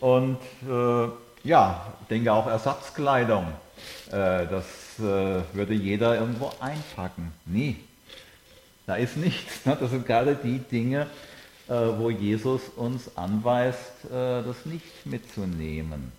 Und 0.00 0.38
äh, 0.68 1.08
ja, 1.42 1.86
denke 2.08 2.32
auch 2.32 2.46
Ersatzkleidung. 2.46 3.48
Äh, 4.12 4.46
das 4.46 4.87
würde 4.98 5.74
jeder 5.74 6.18
irgendwo 6.18 6.52
einpacken. 6.60 7.32
Nie. 7.46 7.76
Da 8.86 8.96
ist 8.96 9.16
nichts. 9.16 9.66
Ne? 9.66 9.76
Das 9.78 9.90
sind 9.90 10.06
gerade 10.06 10.34
die 10.34 10.58
Dinge, 10.58 11.06
äh, 11.68 11.72
wo 11.72 12.10
Jesus 12.10 12.62
uns 12.76 13.16
anweist, 13.16 13.92
das 14.10 14.64
nicht 14.64 15.06
mitzunehmen. 15.06 16.12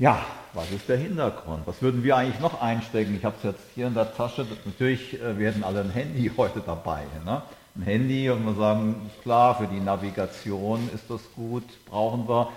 Ja, 0.00 0.24
was 0.54 0.70
ist 0.70 0.88
der 0.88 0.96
Hintergrund? 0.96 1.66
Was 1.66 1.82
würden 1.82 2.02
wir 2.02 2.16
eigentlich 2.16 2.40
noch 2.40 2.62
einstecken? 2.62 3.14
Ich 3.16 3.24
habe 3.26 3.36
es 3.36 3.42
jetzt 3.44 3.62
hier 3.74 3.86
in 3.86 3.92
der 3.92 4.14
Tasche. 4.14 4.46
Natürlich 4.64 5.18
werden 5.20 5.62
alle 5.62 5.82
ein 5.82 5.90
Handy 5.90 6.32
heute 6.38 6.60
dabei. 6.64 7.02
Ne? 7.26 7.42
Ein 7.76 7.82
Handy 7.82 8.30
und 8.30 8.44
wir 8.46 8.54
sagen, 8.54 9.10
klar, 9.22 9.58
für 9.58 9.66
die 9.66 9.78
Navigation 9.78 10.88
ist 10.94 11.04
das 11.10 11.20
gut, 11.36 11.64
brauchen 11.84 12.26
wir. 12.26 12.48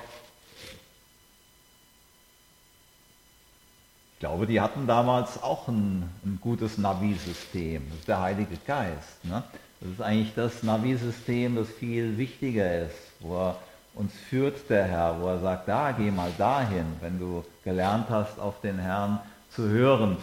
Glaube, 4.24 4.48
die 4.48 4.62
hatten 4.62 4.88
damals 4.88 5.44
auch 5.44 5.68
ein, 5.68 6.10
ein 6.24 6.39
gutes 6.39 6.77
Navi-System. 6.77 7.82
Das 7.89 8.00
ist 8.00 8.08
der 8.08 8.22
Heilige 8.22 8.56
Geist. 8.65 9.25
Ne? 9.25 9.44
Das 9.82 9.89
ist 9.89 10.01
eigentlich 10.01 10.32
das 10.34 10.63
Navi-System, 10.63 11.58
das 11.58 11.68
viel 11.68 12.18
wichtiger 12.18 12.86
ist, 12.86 12.96
wo 13.20 13.36
er 13.36 13.58
uns 13.96 14.13
führt, 14.30 14.70
der 14.70 14.86
Herr, 14.86 15.20
wo 15.20 15.27
er 15.27 15.39
sagt, 15.39 15.68
da 15.68 15.92
geh 15.92 16.10
mal 16.10 16.32
dahin, 16.38 16.86
wenn 17.01 17.20
du 17.20 17.44
gelernt 17.65 18.06
hast, 18.10 18.39
auf 18.39 18.62
den 18.62 18.80
Herrn 18.80 19.20
zu 19.53 19.68
hören. 19.68 20.15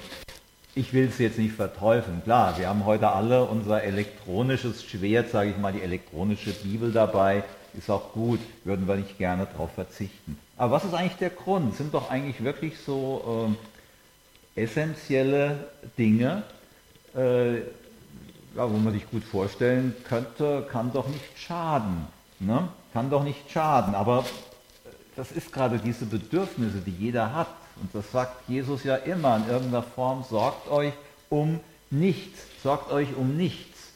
Ich 0.74 0.94
will 0.94 1.08
es 1.08 1.18
jetzt 1.18 1.36
nicht 1.36 1.54
verteufeln. 1.54 2.22
Klar, 2.24 2.58
wir 2.58 2.70
haben 2.70 2.86
heute 2.86 3.10
alle 3.10 3.44
unser 3.44 3.82
elektronisches 3.82 4.82
Schwert, 4.82 5.28
sage 5.28 5.50
ich 5.50 5.58
mal, 5.58 5.74
die 5.74 5.82
elektronische 5.82 6.52
Bibel 6.52 6.90
dabei. 6.90 7.44
Ist 7.76 7.90
auch 7.90 8.14
gut, 8.14 8.40
würden 8.64 8.88
wir 8.88 8.96
nicht 8.96 9.18
gerne 9.18 9.46
darauf 9.46 9.72
verzichten. 9.72 10.38
Aber 10.56 10.72
was 10.72 10.84
ist 10.86 10.94
eigentlich 10.94 11.18
der 11.18 11.28
Grund? 11.28 11.76
Sind 11.76 11.92
doch 11.92 12.10
eigentlich 12.10 12.42
wirklich 12.42 12.78
so 12.78 13.50
äh, 13.50 13.79
essentielle 14.54 15.68
Dinge, 15.98 16.42
äh, 17.16 17.58
ja, 17.58 18.68
wo 18.70 18.76
man 18.76 18.92
sich 18.92 19.08
gut 19.10 19.24
vorstellen 19.24 19.94
könnte, 20.04 20.66
kann 20.70 20.92
doch 20.92 21.08
nicht 21.08 21.38
schaden. 21.38 22.06
Ne? 22.40 22.68
Kann 22.92 23.10
doch 23.10 23.22
nicht 23.22 23.50
schaden. 23.50 23.94
Aber 23.94 24.24
das 25.16 25.32
ist 25.32 25.52
gerade 25.52 25.78
diese 25.78 26.06
Bedürfnisse, 26.06 26.78
die 26.78 26.90
jeder 26.90 27.34
hat. 27.34 27.48
Und 27.80 27.94
das 27.94 28.10
sagt 28.10 28.48
Jesus 28.48 28.84
ja 28.84 28.96
immer 28.96 29.36
in 29.36 29.48
irgendeiner 29.48 29.82
Form, 29.82 30.24
sorgt 30.28 30.68
euch 30.70 30.92
um 31.28 31.60
nichts. 31.90 32.40
Sorgt 32.62 32.90
euch 32.90 33.14
um 33.16 33.36
nichts. 33.36 33.92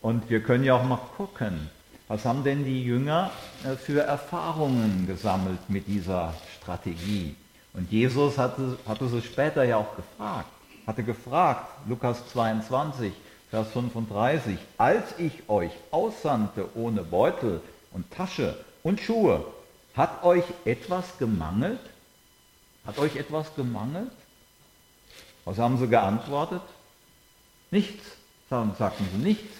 Und 0.00 0.30
wir 0.30 0.42
können 0.42 0.64
ja 0.64 0.74
auch 0.74 0.84
mal 0.84 1.00
gucken, 1.16 1.70
was 2.06 2.24
haben 2.24 2.44
denn 2.44 2.64
die 2.64 2.82
Jünger 2.84 3.30
äh, 3.64 3.76
für 3.76 4.00
Erfahrungen 4.00 5.06
gesammelt 5.06 5.58
mit 5.68 5.86
dieser 5.86 6.32
Strategie? 6.56 7.34
Und 7.78 7.92
Jesus 7.92 8.36
hatte, 8.38 8.76
hatte 8.88 9.08
sie 9.08 9.22
später 9.22 9.62
ja 9.62 9.76
auch 9.76 9.94
gefragt, 9.94 10.48
hatte 10.84 11.04
gefragt, 11.04 11.64
Lukas 11.86 12.28
22, 12.32 13.12
Vers 13.50 13.68
35, 13.68 14.58
als 14.76 15.16
ich 15.16 15.48
euch 15.48 15.70
aussandte 15.92 16.68
ohne 16.74 17.04
Beutel 17.04 17.60
und 17.92 18.10
Tasche 18.10 18.56
und 18.82 19.00
Schuhe, 19.00 19.44
hat 19.94 20.24
euch 20.24 20.42
etwas 20.64 21.18
gemangelt? 21.18 21.78
Hat 22.84 22.98
euch 22.98 23.14
etwas 23.14 23.54
gemangelt? 23.54 24.10
Was 25.44 25.58
haben 25.58 25.78
sie 25.78 25.86
geantwortet? 25.86 26.62
Nichts, 27.70 28.04
sagten 28.50 29.06
sie, 29.12 29.18
nichts. 29.18 29.54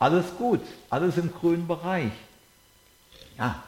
Alles 0.00 0.26
gut, 0.36 0.60
alles 0.90 1.16
im 1.18 1.32
grünen 1.32 1.68
Bereich. 1.68 2.12
Ja, 3.38 3.62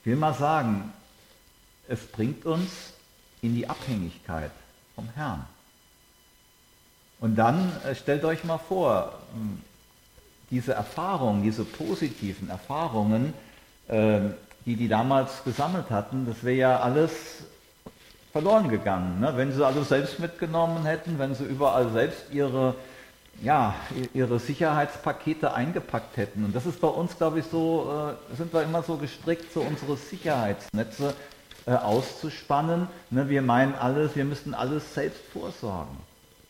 ich 0.00 0.06
will 0.06 0.16
mal 0.16 0.34
sagen, 0.34 0.92
es 1.88 2.06
bringt 2.06 2.44
uns 2.46 2.92
in 3.42 3.54
die 3.54 3.68
Abhängigkeit 3.68 4.50
vom 4.94 5.08
Herrn. 5.14 5.44
Und 7.20 7.36
dann 7.36 7.72
äh, 7.84 7.94
stellt 7.94 8.24
euch 8.24 8.44
mal 8.44 8.58
vor, 8.58 9.14
hm, 9.32 9.62
diese 10.50 10.74
Erfahrungen, 10.74 11.42
diese 11.42 11.64
positiven 11.64 12.50
Erfahrungen, 12.50 13.32
äh, 13.88 14.20
die 14.64 14.76
die 14.76 14.88
damals 14.88 15.44
gesammelt 15.44 15.90
hatten, 15.90 16.26
das 16.26 16.42
wäre 16.42 16.56
ja 16.56 16.80
alles 16.80 17.44
verloren 18.32 18.68
gegangen. 18.68 19.20
Ne? 19.20 19.32
Wenn 19.36 19.52
sie 19.52 19.64
alles 19.64 19.88
selbst 19.88 20.18
mitgenommen 20.18 20.84
hätten, 20.84 21.18
wenn 21.18 21.34
sie 21.34 21.44
überall 21.44 21.90
selbst 21.90 22.24
ihre, 22.32 22.74
ja, 23.42 23.74
ihre 24.12 24.38
Sicherheitspakete 24.38 25.54
eingepackt 25.54 26.16
hätten. 26.16 26.44
Und 26.44 26.54
das 26.54 26.66
ist 26.66 26.80
bei 26.80 26.88
uns, 26.88 27.16
glaube 27.16 27.40
ich, 27.40 27.46
so, 27.46 28.14
äh, 28.32 28.36
sind 28.36 28.52
wir 28.52 28.62
immer 28.62 28.82
so 28.82 28.96
gestrickt, 28.96 29.52
so 29.52 29.60
unsere 29.60 29.96
Sicherheitsnetze 29.96 31.14
äh, 31.66 31.72
auszuspannen. 31.72 32.88
Ne? 33.10 33.28
Wir 33.28 33.42
meinen 33.42 33.74
alles, 33.74 34.16
wir 34.16 34.24
müssten 34.24 34.54
alles 34.54 34.94
selbst 34.94 35.20
vorsorgen. 35.32 35.96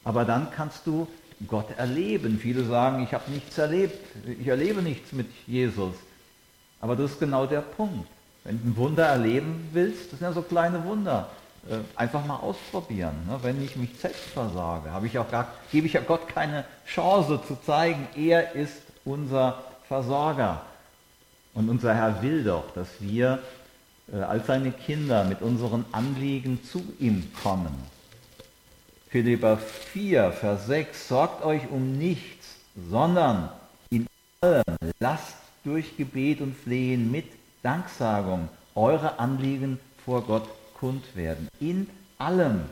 Aber 0.05 0.25
dann 0.25 0.51
kannst 0.51 0.87
du 0.87 1.09
Gott 1.49 1.77
erleben. 1.77 2.39
Viele 2.39 2.65
sagen, 2.65 3.03
ich 3.03 3.13
habe 3.13 3.31
nichts 3.31 3.59
erlebt, 3.59 3.99
ich 4.27 4.47
erlebe 4.47 4.83
nichts 4.83 5.13
mit 5.13 5.27
Jesus. 5.47 5.95
Aber 6.81 6.97
das 6.97 7.13
ist 7.13 7.21
genau 7.21 7.47
der 7.47 7.61
Punkt. 7.61 8.07
Wenn 8.45 8.63
du 8.63 8.69
ein 8.69 8.77
Wunder 8.77 9.07
erleben 9.07 9.69
willst, 9.73 10.13
das 10.13 10.19
sind 10.19 10.29
ja 10.29 10.33
so 10.33 10.43
kleine 10.43 10.85
Wunder. 10.85 11.29
Äh, 11.69 11.79
einfach 11.97 12.25
mal 12.25 12.37
ausprobieren. 12.37 13.15
Ne? 13.27 13.39
Wenn 13.43 13.63
ich 13.63 13.75
mich 13.75 13.99
selbst 13.99 14.27
versage, 14.27 14.91
habe 14.93 15.07
ich 15.07 15.19
auch 15.19 15.29
gar, 15.29 15.49
gebe 15.73 15.87
ich 15.87 15.95
ja 15.95 16.01
Gott 16.01 16.29
keine 16.29 16.65
Chance 16.87 17.41
zu 17.49 17.57
zeigen, 17.67 18.07
er 18.15 18.55
ist 18.55 18.83
unser 19.05 19.65
Versorger. 19.89 20.63
Und 21.55 21.69
unser 21.69 21.95
Herr 21.95 22.23
will 22.23 22.45
doch, 22.45 22.71
dass 22.75 22.89
wir 23.01 23.41
als 24.13 24.47
seine 24.47 24.71
Kinder 24.71 25.25
mit 25.25 25.43
unseren 25.43 25.85
Anliegen 25.93 26.63
zu 26.63 26.83
ihm 26.99 27.31
kommen. 27.43 27.75
Philippa 29.09 29.57
4, 29.57 30.33
Vers 30.33 30.67
6, 30.67 31.09
sorgt 31.09 31.45
euch 31.45 31.69
um 31.71 31.97
nichts, 31.99 32.57
sondern 32.91 33.49
in 33.91 34.07
allem 34.41 34.63
lasst 35.01 35.37
durch 35.65 35.97
Gebet 35.97 36.41
und 36.41 36.57
Flehen 36.57 37.11
mit 37.11 37.27
Danksagung 37.63 38.49
eure 38.75 39.19
Anliegen 39.19 39.81
vor 40.05 40.23
Gott 40.23 40.49
kund 40.79 41.05
werden. 41.17 41.49
In 41.61 41.89
allem. 42.19 42.63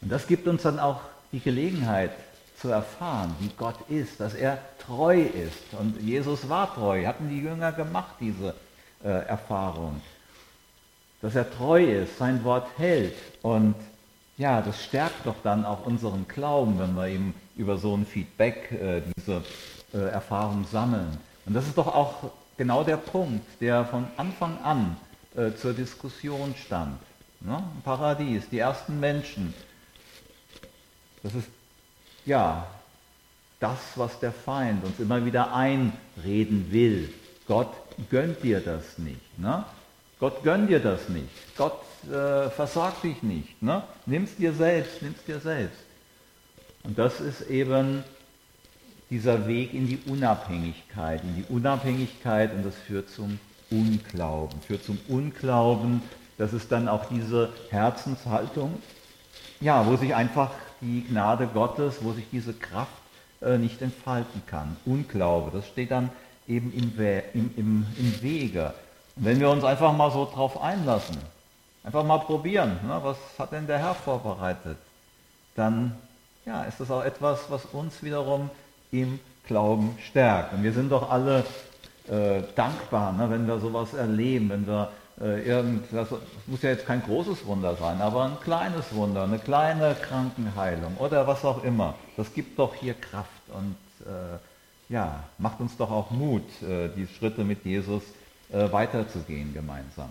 Und 0.00 0.12
das 0.12 0.26
gibt 0.26 0.46
uns 0.46 0.62
dann 0.62 0.78
auch 0.78 1.00
die 1.32 1.40
Gelegenheit 1.40 2.12
zu 2.60 2.68
erfahren, 2.68 3.34
wie 3.40 3.50
Gott 3.56 3.76
ist, 3.88 4.20
dass 4.20 4.34
er 4.34 4.58
treu 4.84 5.20
ist. 5.20 5.74
Und 5.78 6.00
Jesus 6.00 6.48
war 6.48 6.74
treu, 6.74 7.04
hatten 7.06 7.28
die 7.28 7.40
Jünger 7.40 7.72
gemacht, 7.72 8.14
diese 8.20 8.54
äh, 9.04 9.08
Erfahrung. 9.08 10.00
Dass 11.20 11.34
er 11.34 11.50
treu 11.50 11.84
ist, 11.84 12.18
sein 12.18 12.44
Wort 12.44 12.66
hält. 12.78 13.14
Und 13.42 13.74
ja, 14.36 14.62
das 14.62 14.84
stärkt 14.84 15.26
doch 15.26 15.34
dann 15.42 15.64
auch 15.64 15.84
unseren 15.84 16.26
Glauben, 16.28 16.78
wenn 16.78 16.94
wir 16.94 17.08
eben 17.08 17.34
über 17.56 17.76
so 17.76 17.96
ein 17.96 18.06
Feedback 18.06 18.70
äh, 18.72 19.02
diese 19.16 19.42
äh, 19.92 19.98
Erfahrung 20.10 20.64
sammeln. 20.70 21.18
Und 21.44 21.54
das 21.54 21.66
ist 21.66 21.76
doch 21.76 21.88
auch 21.88 22.30
genau 22.56 22.84
der 22.84 22.98
Punkt, 22.98 23.44
der 23.60 23.84
von 23.84 24.06
Anfang 24.16 24.58
an 24.62 24.96
äh, 25.34 25.52
zur 25.54 25.72
Diskussion 25.72 26.54
stand. 26.54 26.98
Ne? 27.40 27.62
Paradies, 27.84 28.48
die 28.48 28.58
ersten 28.58 29.00
Menschen. 29.00 29.54
Das 31.22 31.34
ist 31.34 31.48
ja 32.24 32.66
das, 33.60 33.78
was 33.96 34.18
der 34.20 34.32
Feind 34.32 34.84
uns 34.84 35.00
immer 35.00 35.24
wieder 35.24 35.54
einreden 35.54 36.70
will. 36.70 37.12
Gott 37.46 37.72
gönnt 38.10 38.42
dir 38.42 38.60
das 38.60 38.98
nicht. 38.98 39.38
Ne? 39.38 39.64
Gott 40.18 40.42
gönnt 40.42 40.70
dir 40.70 40.80
das 40.80 41.08
nicht. 41.08 41.28
Gott 41.56 41.80
äh, 42.10 42.50
versorgt 42.50 43.04
dich 43.04 43.22
nicht. 43.22 43.62
Ne? 43.62 43.82
Nimm's 44.06 44.36
dir 44.36 44.52
selbst, 44.52 45.02
nimm's 45.02 45.24
dir 45.24 45.40
selbst. 45.40 45.80
Und 46.84 46.98
das 46.98 47.20
ist 47.20 47.42
eben 47.50 48.02
dieser 49.10 49.46
Weg 49.46 49.74
in 49.74 49.86
die 49.86 50.00
Unabhängigkeit, 50.06 51.22
in 51.22 51.36
die 51.36 51.52
Unabhängigkeit 51.52 52.52
und 52.52 52.64
das 52.64 52.74
führt 52.74 53.08
zum 53.08 53.38
Unglauben. 53.70 54.60
Führt 54.60 54.84
zum 54.84 54.98
Unglauben, 55.08 56.02
das 56.36 56.52
ist 56.52 56.70
dann 56.70 56.88
auch 56.88 57.06
diese 57.06 57.50
Herzenshaltung, 57.70 58.80
ja, 59.60 59.86
wo 59.86 59.96
sich 59.96 60.14
einfach 60.14 60.52
die 60.80 61.04
Gnade 61.04 61.48
Gottes, 61.52 61.96
wo 62.02 62.12
sich 62.12 62.26
diese 62.30 62.52
Kraft 62.54 62.92
äh, 63.40 63.58
nicht 63.58 63.82
entfalten 63.82 64.42
kann. 64.46 64.76
Unglaube, 64.84 65.50
das 65.50 65.66
steht 65.66 65.90
dann 65.90 66.10
eben 66.48 66.72
im, 66.72 66.96
We 66.96 67.22
im, 67.34 67.50
im, 67.56 67.86
im 67.98 68.22
Wege. 68.22 68.72
Und 69.16 69.24
wenn 69.24 69.40
wir 69.40 69.50
uns 69.50 69.64
einfach 69.64 69.92
mal 69.92 70.10
so 70.10 70.24
drauf 70.24 70.60
einlassen, 70.60 71.18
einfach 71.84 72.04
mal 72.04 72.18
probieren, 72.18 72.78
ne, 72.86 72.98
was 73.02 73.16
hat 73.38 73.52
denn 73.52 73.66
der 73.66 73.78
Herr 73.78 73.94
vorbereitet, 73.94 74.78
dann 75.54 75.96
ja, 76.46 76.62
ist 76.64 76.80
das 76.80 76.90
auch 76.90 77.04
etwas, 77.04 77.50
was 77.50 77.64
uns 77.66 78.02
wiederum 78.02 78.50
im 78.90 79.20
Glauben 79.46 79.96
stärkt. 80.08 80.54
Und 80.54 80.62
wir 80.62 80.72
sind 80.72 80.90
doch 80.90 81.10
alle 81.10 81.44
äh, 82.08 82.42
dankbar, 82.54 83.12
ne, 83.12 83.30
wenn 83.30 83.46
wir 83.46 83.58
sowas 83.58 83.92
erleben, 83.92 84.48
wenn 84.50 84.66
wir 84.66 84.90
äh, 85.20 85.42
irgend, 85.42 85.84
das 85.92 86.08
muss 86.46 86.62
ja 86.62 86.70
jetzt 86.70 86.86
kein 86.86 87.02
großes 87.02 87.44
Wunder 87.46 87.74
sein, 87.76 88.00
aber 88.00 88.24
ein 88.24 88.40
kleines 88.40 88.94
Wunder, 88.94 89.24
eine 89.24 89.38
kleine 89.38 89.94
Krankenheilung 89.94 90.96
oder 90.98 91.26
was 91.26 91.44
auch 91.44 91.64
immer. 91.64 91.94
Das 92.16 92.32
gibt 92.32 92.58
doch 92.58 92.74
hier 92.74 92.94
Kraft 92.94 93.28
und 93.48 93.76
äh, 94.06 94.38
ja, 94.88 95.24
macht 95.38 95.60
uns 95.60 95.76
doch 95.76 95.90
auch 95.90 96.10
Mut, 96.10 96.44
äh, 96.62 96.88
die 96.96 97.06
Schritte 97.06 97.44
mit 97.44 97.64
Jesus 97.64 98.02
äh, 98.50 98.70
weiterzugehen 98.72 99.52
gemeinsam. 99.52 100.10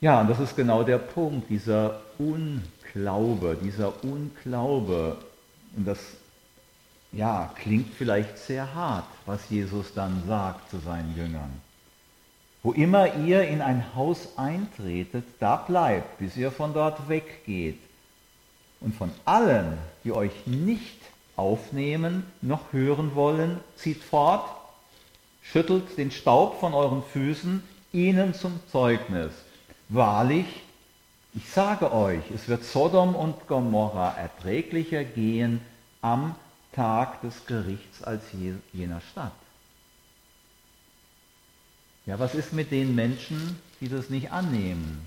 Ja, 0.00 0.20
und 0.20 0.28
das 0.28 0.40
ist 0.40 0.54
genau 0.54 0.82
der 0.82 0.98
Punkt, 0.98 1.48
dieser 1.48 2.00
Unglaube, 2.18 3.56
dieser 3.62 4.04
Unglaube. 4.04 5.16
Und 5.74 5.86
das 5.86 5.98
ja, 7.12 7.50
klingt 7.56 7.94
vielleicht 7.94 8.36
sehr 8.36 8.74
hart, 8.74 9.06
was 9.24 9.48
Jesus 9.48 9.94
dann 9.94 10.22
sagt 10.26 10.70
zu 10.70 10.78
seinen 10.78 11.16
Jüngern. 11.16 11.50
Wo 12.62 12.72
immer 12.72 13.14
ihr 13.16 13.48
in 13.48 13.62
ein 13.62 13.94
Haus 13.94 14.36
eintretet, 14.36 15.24
da 15.40 15.56
bleibt, 15.56 16.18
bis 16.18 16.36
ihr 16.36 16.50
von 16.50 16.74
dort 16.74 17.08
weggeht. 17.08 17.78
Und 18.80 18.94
von 18.94 19.10
allen, 19.24 19.78
die 20.04 20.12
euch 20.12 20.46
nicht 20.46 20.98
aufnehmen 21.36 22.24
noch 22.42 22.72
hören 22.72 23.14
wollen, 23.14 23.60
zieht 23.76 24.02
fort, 24.02 24.48
schüttelt 25.42 25.96
den 25.96 26.10
Staub 26.10 26.60
von 26.60 26.74
euren 26.74 27.02
Füßen 27.02 27.62
ihnen 27.92 28.34
zum 28.34 28.60
Zeugnis. 28.70 29.32
Wahrlich, 29.88 30.46
ich 31.34 31.48
sage 31.50 31.92
euch, 31.92 32.22
es 32.34 32.48
wird 32.48 32.64
Sodom 32.64 33.14
und 33.14 33.46
Gomorra 33.46 34.16
erträglicher 34.16 35.04
gehen 35.04 35.60
am 36.00 36.34
Tag 36.72 37.20
des 37.22 37.46
Gerichts 37.46 38.02
als 38.02 38.22
jener 38.72 39.00
Stadt. 39.12 39.32
Ja, 42.06 42.18
was 42.18 42.34
ist 42.34 42.52
mit 42.52 42.70
den 42.70 42.94
Menschen, 42.94 43.60
die 43.80 43.88
das 43.88 44.10
nicht 44.10 44.30
annehmen, 44.30 45.04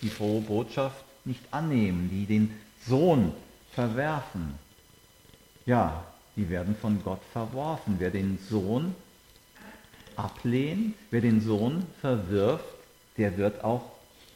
die 0.00 0.08
frohe 0.08 0.40
Botschaft 0.40 1.04
nicht 1.24 1.42
annehmen, 1.50 2.08
die 2.10 2.26
den 2.26 2.54
Sohn 2.86 3.32
verwerfen? 3.72 4.54
Ja, 5.66 6.04
die 6.36 6.48
werden 6.48 6.76
von 6.76 7.02
Gott 7.04 7.20
verworfen. 7.32 7.96
Wer 7.98 8.10
den 8.10 8.38
Sohn 8.48 8.94
ablehnt, 10.16 10.94
wer 11.10 11.20
den 11.20 11.40
Sohn 11.40 11.86
verwirft, 12.00 12.64
der 13.16 13.36
wird 13.36 13.62
auch 13.62 13.82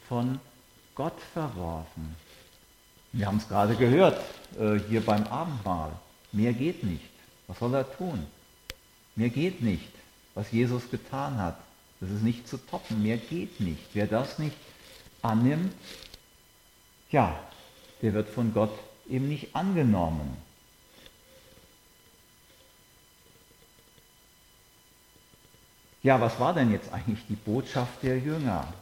von 0.09 0.39
Gott 0.95 1.19
verworfen. 1.33 2.15
Wir 3.13 3.27
haben 3.27 3.39
es 3.39 3.49
gerade 3.49 3.75
gehört, 3.77 4.21
äh, 4.59 4.79
hier 4.89 5.01
beim 5.01 5.25
Abendmahl. 5.25 5.93
Mehr 6.33 6.53
geht 6.53 6.85
nicht. 6.85 7.11
Was 7.47 7.59
soll 7.59 7.75
er 7.75 7.91
tun? 7.97 8.27
Mehr 9.15 9.31
geht 9.31 9.63
nicht, 9.63 9.89
was 10.35 10.53
Jesus 10.53 10.91
getan 10.91 11.39
hat. 11.39 11.59
Das 12.01 12.11
ist 12.11 12.23
nicht 12.23 12.47
zu 12.47 12.59
toppen. 12.59 13.03
Mehr 13.03 13.17
geht 13.17 13.61
nicht. 13.61 13.83
Wer 13.95 14.07
das 14.07 14.39
nicht 14.39 14.57
annimmt, 15.23 15.73
ja, 17.11 17.39
der 18.03 18.15
wird 18.15 18.29
von 18.29 18.53
Gott 18.53 18.73
eben 19.09 19.29
nicht 19.29 19.55
angenommen. 19.55 20.37
Ja, 26.03 26.21
was 26.21 26.39
war 26.39 26.55
denn 26.55 26.71
jetzt 26.71 26.93
eigentlich 26.93 27.27
die 27.29 27.35
Botschaft 27.35 28.03
der 28.03 28.19
Jünger? 28.19 28.73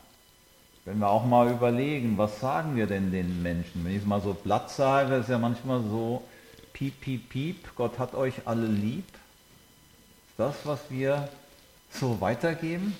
Wenn 0.85 0.99
wir 0.99 1.09
auch 1.09 1.25
mal 1.25 1.51
überlegen, 1.51 2.19
was 2.19 2.41
sagen 2.41 2.77
wir 2.77 2.87
denn 2.87 3.11
den 3.11 3.43
Menschen? 3.43 3.83
Wenn 3.85 3.93
ich 3.93 4.03
es 4.03 4.07
mal 4.07 4.21
so 4.21 4.35
platt 4.35 4.71
sage, 4.71 5.15
ist 5.15 5.31
ja 5.31 5.39
manchmal 5.39 5.81
so, 5.83 6.23
piep, 6.75 7.01
piep, 7.01 7.31
piep, 7.31 7.77
Gott 7.77 7.99
hat 7.99 8.15
euch 8.15 8.35
alle 8.45 8.67
lieb. 8.67 9.07
Ist 10.29 10.39
das, 10.39 10.55
was 10.65 10.81
wir 10.91 11.29
so 11.91 12.21
weitergeben? 12.21 12.95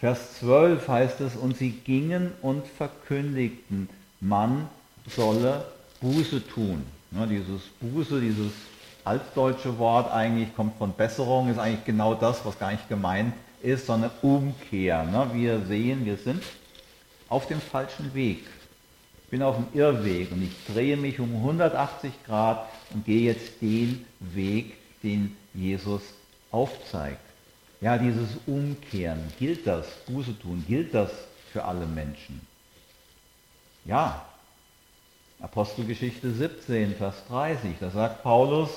Vers 0.00 0.40
12 0.40 0.86
heißt 0.86 1.20
es, 1.22 1.36
und 1.36 1.56
sie 1.56 1.70
gingen 1.70 2.32
und 2.42 2.66
verkündigten, 2.66 3.88
man 4.24 4.68
solle 5.08 5.64
Buße 6.00 6.46
tun. 6.48 6.82
Ja, 7.12 7.26
dieses 7.26 7.62
Buße, 7.80 8.20
dieses 8.20 8.52
altdeutsche 9.04 9.78
Wort 9.78 10.12
eigentlich 10.12 10.54
kommt 10.56 10.76
von 10.78 10.92
Besserung, 10.94 11.50
ist 11.50 11.58
eigentlich 11.58 11.84
genau 11.84 12.14
das, 12.14 12.44
was 12.44 12.58
gar 12.58 12.72
nicht 12.72 12.88
gemeint 12.88 13.34
ist, 13.62 13.86
sondern 13.86 14.10
Umkehr. 14.22 15.04
Ne? 15.04 15.30
Wir 15.32 15.60
sehen, 15.66 16.04
wir 16.04 16.16
sind 16.16 16.42
auf 17.28 17.46
dem 17.46 17.60
falschen 17.60 18.14
Weg 18.14 18.44
bin 19.34 19.42
auf 19.42 19.56
dem 19.56 19.66
Irrweg 19.76 20.30
und 20.30 20.44
ich 20.44 20.72
drehe 20.72 20.96
mich 20.96 21.18
um 21.18 21.34
180 21.34 22.12
Grad 22.24 22.68
und 22.92 23.04
gehe 23.04 23.32
jetzt 23.32 23.60
den 23.60 24.04
Weg, 24.20 24.74
den 25.02 25.36
Jesus 25.52 26.02
aufzeigt. 26.52 27.18
Ja, 27.80 27.98
dieses 27.98 28.28
Umkehren, 28.46 29.18
gilt 29.40 29.66
das, 29.66 29.88
Buße 30.06 30.38
tun, 30.38 30.64
gilt 30.68 30.94
das 30.94 31.10
für 31.52 31.64
alle 31.64 31.84
Menschen? 31.84 32.46
Ja, 33.84 34.24
Apostelgeschichte 35.40 36.30
17, 36.30 36.94
Vers 36.94 37.16
30, 37.28 37.72
da 37.78 37.90
sagt 37.90 38.22
Paulus, 38.22 38.70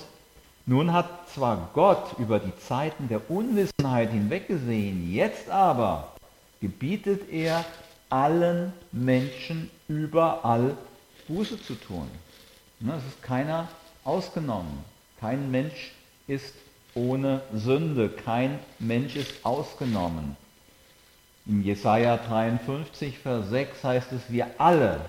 nun 0.65 0.91
hat 0.91 1.29
zwar 1.29 1.69
Gott 1.73 2.19
über 2.19 2.39
die 2.39 2.55
Zeiten 2.57 3.07
der 3.07 3.31
Unwissenheit 3.31 4.11
hinweggesehen, 4.11 5.13
jetzt 5.13 5.49
aber 5.49 6.11
gebietet 6.59 7.29
er 7.31 7.63
allen 8.09 8.73
Menschen 8.91 9.69
überall 9.87 10.75
Buße 11.29 11.61
zu 11.61 11.75
tun. 11.75 12.09
Ne, 12.81 12.95
es 12.97 13.05
ist 13.05 13.23
keiner 13.23 13.69
ausgenommen. 14.03 14.83
Kein 15.21 15.49
Mensch 15.51 15.93
ist 16.27 16.53
ohne 16.95 17.41
Sünde. 17.53 18.09
Kein 18.09 18.59
Mensch 18.79 19.15
ist 19.15 19.45
ausgenommen. 19.45 20.35
In 21.49 21.63
Jesaja 21.63 22.17
53, 22.17 23.19
Vers 23.19 23.49
6 23.49 23.81
heißt 23.81 24.11
es, 24.11 24.21
wir 24.29 24.47
alle, 24.57 24.99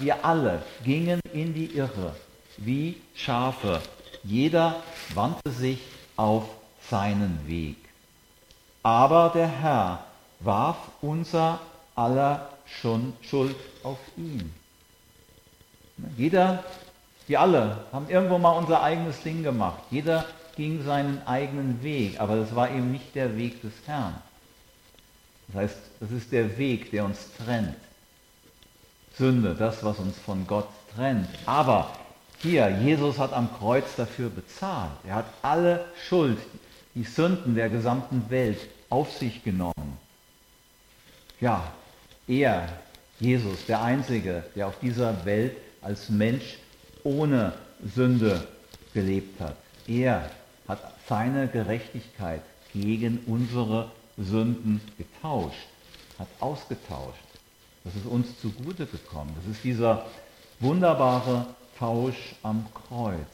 wir 0.00 0.22
alle 0.22 0.60
gingen 0.84 1.18
in 1.32 1.54
die 1.54 1.74
Irre, 1.74 2.14
wie 2.58 3.00
Schafe. 3.14 3.80
Jeder 4.22 4.82
wandte 5.14 5.50
sich 5.50 5.80
auf 6.16 6.44
seinen 6.90 7.40
Weg. 7.46 7.76
Aber 8.82 9.32
der 9.34 9.48
Herr 9.48 10.04
warf 10.40 10.76
unser 11.00 11.58
aller 11.94 12.50
Schuld 12.66 13.56
auf 13.82 13.98
ihn. 14.18 14.52
Jeder, 16.18 16.64
wir 17.26 17.40
alle, 17.40 17.86
haben 17.92 18.10
irgendwo 18.10 18.36
mal 18.36 18.58
unser 18.58 18.82
eigenes 18.82 19.22
Ding 19.22 19.42
gemacht. 19.42 19.80
Jeder 19.90 20.26
ging 20.54 20.84
seinen 20.84 21.26
eigenen 21.26 21.82
Weg, 21.82 22.20
aber 22.20 22.36
das 22.36 22.54
war 22.54 22.70
eben 22.70 22.92
nicht 22.92 23.14
der 23.14 23.38
Weg 23.38 23.62
des 23.62 23.72
Herrn. 23.86 24.20
Das 25.52 25.62
heißt, 25.62 25.76
das 26.00 26.10
ist 26.10 26.32
der 26.32 26.56
Weg, 26.56 26.90
der 26.90 27.04
uns 27.04 27.18
trennt. 27.36 27.76
Sünde, 29.16 29.54
das, 29.54 29.84
was 29.84 29.98
uns 29.98 30.18
von 30.18 30.46
Gott 30.46 30.68
trennt. 30.94 31.28
Aber 31.44 31.92
hier, 32.38 32.70
Jesus 32.82 33.18
hat 33.18 33.32
am 33.32 33.52
Kreuz 33.58 33.84
dafür 33.96 34.30
bezahlt. 34.30 34.92
Er 35.06 35.16
hat 35.16 35.26
alle 35.42 35.84
Schuld, 36.08 36.38
die 36.94 37.04
Sünden 37.04 37.54
der 37.54 37.68
gesamten 37.68 38.24
Welt 38.30 38.58
auf 38.88 39.12
sich 39.12 39.44
genommen. 39.44 39.98
Ja, 41.40 41.72
er, 42.26 42.68
Jesus, 43.20 43.66
der 43.66 43.82
Einzige, 43.82 44.44
der 44.54 44.68
auf 44.68 44.78
dieser 44.80 45.24
Welt 45.24 45.56
als 45.82 46.08
Mensch 46.08 46.58
ohne 47.04 47.52
Sünde 47.94 48.46
gelebt 48.94 49.40
hat. 49.40 49.56
Er 49.86 50.30
hat 50.68 50.80
seine 51.08 51.48
Gerechtigkeit 51.48 52.42
gegen 52.72 53.18
unsere 53.26 53.90
Sünden 54.16 54.80
getauscht, 54.98 55.68
hat 56.18 56.28
ausgetauscht. 56.40 57.18
Das 57.84 57.94
ist 57.94 58.06
uns 58.06 58.40
zugute 58.40 58.86
gekommen. 58.86 59.34
Das 59.36 59.54
ist 59.54 59.64
dieser 59.64 60.06
wunderbare 60.60 61.46
Tausch 61.78 62.34
am 62.42 62.66
Kreuz, 62.88 63.26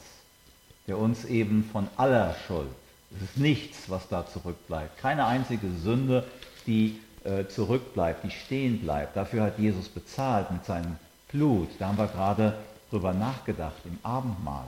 der 0.87 0.97
uns 0.97 1.25
eben 1.25 1.63
von 1.71 1.87
aller 1.97 2.35
Schuld, 2.47 2.69
es 3.15 3.23
ist 3.23 3.37
nichts, 3.37 3.89
was 3.89 4.07
da 4.07 4.25
zurückbleibt, 4.25 4.97
keine 4.99 5.25
einzige 5.25 5.67
Sünde, 5.83 6.25
die 6.67 6.99
äh, 7.23 7.47
zurückbleibt, 7.47 8.23
die 8.23 8.31
stehen 8.31 8.79
bleibt. 8.79 9.15
Dafür 9.15 9.43
hat 9.43 9.57
Jesus 9.59 9.89
bezahlt 9.89 10.51
mit 10.51 10.65
seinem 10.65 10.97
Blut. 11.31 11.69
Da 11.79 11.87
haben 11.87 11.97
wir 11.97 12.07
gerade 12.07 12.57
drüber 12.89 13.13
nachgedacht 13.13 13.81
im 13.85 13.97
Abendmahl. 14.03 14.67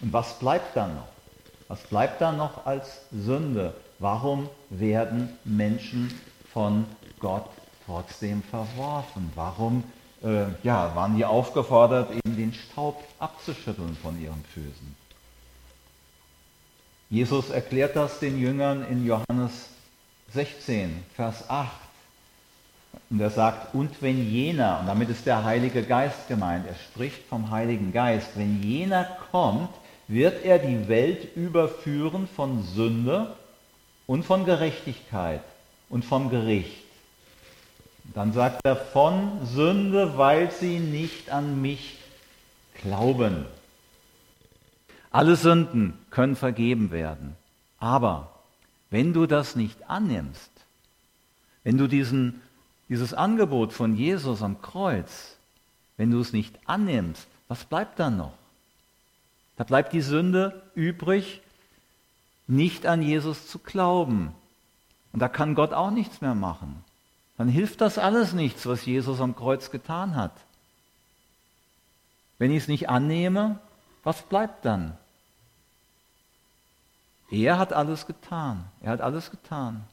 Und 0.00 0.12
was 0.12 0.38
bleibt 0.38 0.76
dann 0.76 0.94
noch? 0.94 1.08
Was 1.68 1.80
bleibt 1.82 2.20
dann 2.20 2.38
noch 2.38 2.66
als 2.66 3.02
Sünde? 3.12 3.74
Warum 4.00 4.48
werden 4.70 5.28
Menschen 5.44 6.10
von 6.54 6.86
Gott 7.18 7.50
trotzdem 7.84 8.42
verworfen? 8.42 9.30
Warum 9.34 9.84
äh, 10.22 10.46
ja, 10.62 10.96
waren 10.96 11.16
die 11.16 11.26
aufgefordert, 11.26 12.10
eben 12.10 12.34
den 12.34 12.54
Staub 12.54 13.04
abzuschütteln 13.18 13.94
von 14.02 14.18
ihren 14.18 14.42
Füßen? 14.54 14.96
Jesus 17.10 17.50
erklärt 17.50 17.94
das 17.94 18.18
den 18.20 18.40
Jüngern 18.40 18.86
in 18.90 19.04
Johannes 19.04 19.68
16, 20.32 21.04
Vers 21.14 21.50
8. 21.50 21.70
Und 23.10 23.20
er 23.20 23.30
sagt, 23.30 23.74
und 23.74 24.00
wenn 24.00 24.30
jener, 24.30 24.80
und 24.80 24.86
damit 24.86 25.10
ist 25.10 25.26
der 25.26 25.44
Heilige 25.44 25.82
Geist 25.82 26.26
gemeint, 26.26 26.66
er 26.66 26.74
spricht 26.74 27.22
vom 27.28 27.50
Heiligen 27.50 27.92
Geist, 27.92 28.30
wenn 28.36 28.62
jener 28.62 29.04
kommt, 29.30 29.68
wird 30.08 30.42
er 30.42 30.58
die 30.58 30.88
Welt 30.88 31.36
überführen 31.36 32.28
von 32.34 32.62
Sünde 32.62 33.36
und 34.10 34.24
von 34.24 34.44
Gerechtigkeit 34.44 35.40
und 35.88 36.04
vom 36.04 36.30
Gericht. 36.30 36.82
Dann 38.12 38.32
sagt 38.32 38.58
er 38.64 38.74
von 38.74 39.46
Sünde, 39.46 40.18
weil 40.18 40.50
sie 40.50 40.80
nicht 40.80 41.30
an 41.30 41.62
mich 41.62 41.96
glauben. 42.82 43.46
Alle 45.12 45.36
Sünden 45.36 45.96
können 46.10 46.34
vergeben 46.34 46.90
werden, 46.90 47.36
aber 47.78 48.34
wenn 48.90 49.12
du 49.12 49.26
das 49.26 49.54
nicht 49.54 49.88
annimmst, 49.88 50.50
wenn 51.62 51.78
du 51.78 51.86
diesen, 51.86 52.42
dieses 52.88 53.14
Angebot 53.14 53.72
von 53.72 53.94
Jesus 53.94 54.42
am 54.42 54.60
Kreuz, 54.60 55.36
wenn 55.96 56.10
du 56.10 56.18
es 56.18 56.32
nicht 56.32 56.58
annimmst, 56.66 57.28
was 57.46 57.62
bleibt 57.62 58.00
dann 58.00 58.16
noch? 58.16 58.34
Da 59.56 59.62
bleibt 59.62 59.92
die 59.92 60.00
Sünde 60.00 60.62
übrig, 60.74 61.42
nicht 62.50 62.86
an 62.86 63.00
Jesus 63.00 63.46
zu 63.46 63.58
glauben. 63.58 64.34
Und 65.12 65.20
da 65.20 65.28
kann 65.28 65.54
Gott 65.54 65.72
auch 65.72 65.90
nichts 65.90 66.20
mehr 66.20 66.34
machen. 66.34 66.84
Dann 67.38 67.48
hilft 67.48 67.80
das 67.80 67.96
alles 67.96 68.32
nichts, 68.32 68.66
was 68.66 68.84
Jesus 68.84 69.20
am 69.20 69.34
Kreuz 69.34 69.70
getan 69.70 70.14
hat. 70.14 70.32
Wenn 72.38 72.50
ich 72.50 72.64
es 72.64 72.68
nicht 72.68 72.88
annehme, 72.88 73.58
was 74.02 74.22
bleibt 74.22 74.64
dann? 74.64 74.96
Er 77.30 77.58
hat 77.58 77.72
alles 77.72 78.06
getan. 78.06 78.64
Er 78.82 78.92
hat 78.92 79.00
alles 79.00 79.30
getan. 79.30 79.84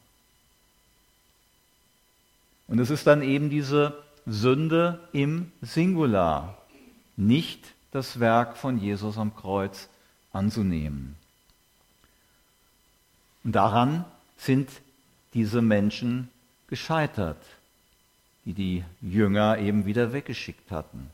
Und 2.67 2.80
es 2.80 2.89
ist 2.89 3.08
dann 3.08 3.22
eben 3.22 3.50
diese 3.50 4.04
Sünde 4.26 5.08
im 5.13 5.52
Singular, 5.62 6.58
nicht 7.15 7.74
das 7.91 8.20
Werk 8.20 8.58
von 8.58 8.78
Jesus 8.78 9.17
am 9.17 9.36
Kreuz 9.36 9.88
anzunehmen. 10.34 11.15
Und 13.47 13.53
daran 13.53 14.03
sind 14.36 14.69
diese 15.33 15.62
Menschen 15.62 16.27
gescheitert, 16.67 17.41
die 18.43 18.51
die 18.51 18.83
Jünger 18.99 19.57
eben 19.57 19.86
wieder 19.86 20.12
weggeschickt 20.12 20.69
hatten. 20.69 21.10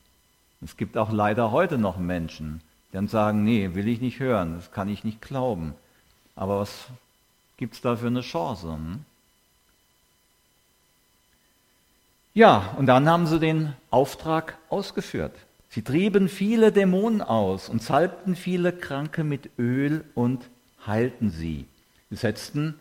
Es 0.59 0.75
gibt 0.75 0.97
auch 0.97 1.11
leider 1.11 1.51
heute 1.51 1.77
noch 1.77 1.97
Menschen, 1.97 2.61
die 2.89 2.93
dann 2.93 3.07
sagen, 3.07 3.43
nee, 3.43 3.75
will 3.75 3.87
ich 3.87 4.01
nicht 4.01 4.19
hören, 4.19 4.55
das 4.55 4.71
kann 4.71 4.89
ich 4.89 5.03
nicht 5.03 5.21
glauben. 5.21 5.75
Aber 6.35 6.61
was 6.61 6.87
gibt 7.57 7.75
es 7.75 7.81
da 7.81 7.97
für 7.97 8.07
eine 8.07 8.21
Chance? 8.21 8.67
Hm? 8.67 9.05
Ja, 12.33 12.73
und 12.79 12.87
dann 12.87 13.07
haben 13.07 13.27
sie 13.27 13.39
den 13.39 13.73
Auftrag 13.91 14.57
ausgeführt. 14.69 15.35
Sie 15.69 15.83
trieben 15.83 16.27
viele 16.27 16.71
Dämonen 16.71 17.21
aus 17.21 17.69
und 17.69 17.83
salbten 17.83 18.35
viele 18.35 18.73
Kranke 18.73 19.23
mit 19.23 19.51
Öl 19.59 20.03
und 20.15 20.49
heilten 20.87 21.29
sie. 21.29 21.67
Sie 22.13 22.19
setzten 22.19 22.75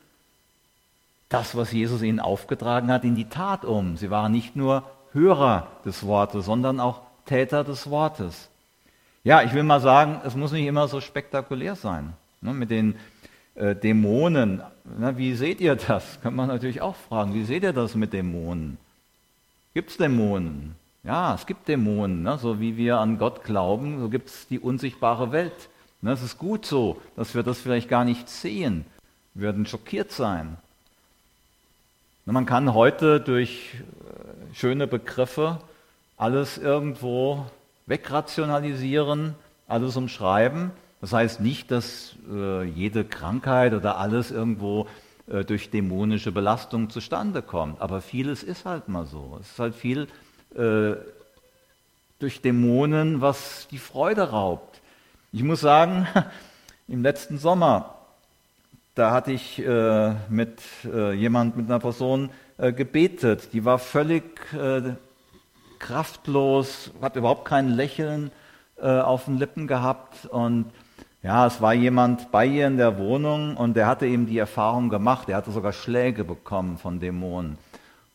das, 1.30 1.56
was 1.56 1.72
Jesus 1.72 2.02
ihnen 2.02 2.20
aufgetragen 2.20 2.92
hat, 2.92 3.02
in 3.02 3.14
die 3.14 3.30
Tat 3.30 3.64
um. 3.64 3.96
Sie 3.96 4.10
waren 4.10 4.30
nicht 4.30 4.56
nur 4.56 4.84
Hörer 5.14 5.68
des 5.86 6.06
Wortes, 6.06 6.44
sondern 6.44 6.80
auch 6.80 7.00
Täter 7.24 7.64
des 7.64 7.88
Wortes. 7.88 8.50
Ja, 9.24 9.40
ich 9.40 9.54
will 9.54 9.62
mal 9.62 9.80
sagen, 9.80 10.20
es 10.26 10.36
muss 10.36 10.52
nicht 10.52 10.66
immer 10.66 10.86
so 10.86 11.00
spektakulär 11.00 11.76
sein. 11.76 12.12
Ne, 12.42 12.52
mit 12.52 12.70
den 12.70 12.94
äh, 13.54 13.74
Dämonen. 13.74 14.60
Na, 14.98 15.16
wie 15.16 15.32
seht 15.34 15.62
ihr 15.62 15.76
das? 15.76 16.20
Kann 16.22 16.34
man 16.34 16.48
natürlich 16.48 16.82
auch 16.82 16.96
fragen. 16.96 17.32
Wie 17.32 17.44
seht 17.44 17.62
ihr 17.62 17.72
das 17.72 17.94
mit 17.94 18.12
Dämonen? 18.12 18.76
Gibt 19.72 19.92
es 19.92 19.96
Dämonen? 19.96 20.74
Ja, 21.04 21.34
es 21.34 21.46
gibt 21.46 21.68
Dämonen. 21.68 22.22
Ne? 22.22 22.36
So 22.36 22.60
wie 22.60 22.76
wir 22.76 22.98
an 22.98 23.16
Gott 23.16 23.44
glauben, 23.44 23.98
so 23.98 24.10
gibt 24.10 24.28
es 24.28 24.46
die 24.48 24.58
unsichtbare 24.58 25.32
Welt. 25.32 25.70
Ne? 26.02 26.12
Es 26.12 26.22
ist 26.22 26.36
gut 26.36 26.66
so, 26.66 27.00
dass 27.16 27.34
wir 27.34 27.42
das 27.42 27.60
vielleicht 27.60 27.88
gar 27.88 28.04
nicht 28.04 28.28
sehen. 28.28 28.84
Würden 29.34 29.66
schockiert 29.66 30.12
sein. 30.12 30.56
Man 32.24 32.46
kann 32.46 32.74
heute 32.74 33.20
durch 33.20 33.74
äh, 33.74 34.54
schöne 34.54 34.86
Begriffe 34.86 35.60
alles 36.16 36.56
irgendwo 36.56 37.46
wegrationalisieren, 37.86 39.34
alles 39.66 39.96
umschreiben. 39.96 40.70
Das 41.00 41.12
heißt 41.12 41.40
nicht, 41.40 41.70
dass 41.70 42.14
äh, 42.30 42.62
jede 42.62 43.04
Krankheit 43.04 43.74
oder 43.74 43.98
alles 43.98 44.30
irgendwo 44.30 44.86
äh, 45.26 45.44
durch 45.44 45.70
dämonische 45.70 46.30
Belastung 46.30 46.90
zustande 46.90 47.42
kommt, 47.42 47.80
aber 47.80 48.00
vieles 48.00 48.42
ist 48.42 48.64
halt 48.64 48.88
mal 48.88 49.06
so. 49.06 49.38
Es 49.40 49.50
ist 49.50 49.58
halt 49.58 49.74
viel 49.74 50.06
äh, 50.54 50.94
durch 52.20 52.40
Dämonen, 52.40 53.20
was 53.20 53.66
die 53.70 53.78
Freude 53.78 54.30
raubt. 54.30 54.80
Ich 55.32 55.42
muss 55.42 55.60
sagen, 55.60 56.06
im 56.88 57.02
letzten 57.02 57.38
Sommer, 57.38 57.96
da 58.94 59.10
hatte 59.10 59.32
ich 59.32 59.58
äh, 59.58 60.14
mit 60.28 60.60
äh, 60.84 61.12
jemand, 61.12 61.56
mit 61.56 61.66
einer 61.66 61.78
Person 61.78 62.30
äh, 62.58 62.72
gebetet, 62.72 63.52
die 63.52 63.64
war 63.64 63.78
völlig 63.78 64.22
äh, 64.52 64.94
kraftlos, 65.78 66.92
hat 67.00 67.16
überhaupt 67.16 67.44
kein 67.44 67.68
Lächeln 67.70 68.30
äh, 68.80 68.86
auf 68.86 69.24
den 69.24 69.38
Lippen 69.38 69.66
gehabt. 69.66 70.26
Und 70.26 70.66
ja, 71.22 71.46
es 71.46 71.60
war 71.60 71.72
jemand 71.72 72.30
bei 72.30 72.46
ihr 72.46 72.66
in 72.66 72.76
der 72.76 72.98
Wohnung 72.98 73.56
und 73.56 73.74
der 73.74 73.86
hatte 73.86 74.06
eben 74.06 74.26
die 74.26 74.38
Erfahrung 74.38 74.88
gemacht, 74.88 75.28
er 75.28 75.36
hatte 75.36 75.52
sogar 75.52 75.72
Schläge 75.72 76.24
bekommen 76.24 76.76
von 76.76 77.00
Dämonen. 77.00 77.58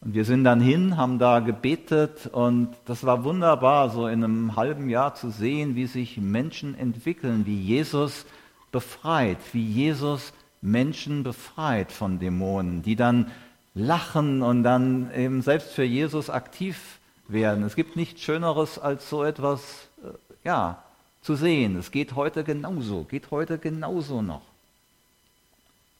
Und 0.01 0.13
wir 0.13 0.25
sind 0.25 0.43
dann 0.43 0.61
hin, 0.61 0.95
haben 0.95 1.17
da 1.17 1.39
gebetet 1.39 2.27
und 2.27 2.69
das 2.85 3.03
war 3.03 3.23
wunderbar, 3.23 3.89
so 3.89 4.07
in 4.07 4.23
einem 4.23 4.55
halben 4.55 4.89
Jahr 4.89 5.15
zu 5.15 5.31
sehen, 5.31 5.75
wie 5.75 5.87
sich 5.87 6.17
Menschen 6.17 6.77
entwickeln, 6.77 7.47
wie 7.47 7.59
Jesus 7.59 8.25
befreit, 8.71 9.39
wie 9.53 9.65
Jesus 9.65 10.33
Menschen 10.71 11.23
befreit 11.23 11.91
von 11.91 12.19
Dämonen, 12.19 12.83
die 12.83 12.95
dann 12.95 13.31
lachen 13.73 14.41
und 14.41 14.63
dann 14.63 15.11
eben 15.13 15.41
selbst 15.41 15.71
für 15.71 15.83
Jesus 15.83 16.29
aktiv 16.29 16.99
werden. 17.27 17.63
Es 17.63 17.75
gibt 17.75 17.95
nichts 17.95 18.21
Schöneres, 18.21 18.79
als 18.79 19.09
so 19.09 19.23
etwas 19.23 19.87
äh, 20.03 20.09
ja, 20.43 20.83
zu 21.21 21.35
sehen. 21.35 21.77
Es 21.77 21.91
geht 21.91 22.15
heute 22.15 22.43
genauso, 22.43 23.03
geht 23.03 23.31
heute 23.31 23.57
genauso 23.57 24.21
noch. 24.21 24.41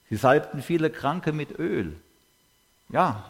Sie 0.09 0.15
salbten 0.15 0.61
viele 0.61 0.89
Kranke 0.89 1.33
mit 1.33 1.59
Öl. 1.59 1.95
Ja, 2.89 3.25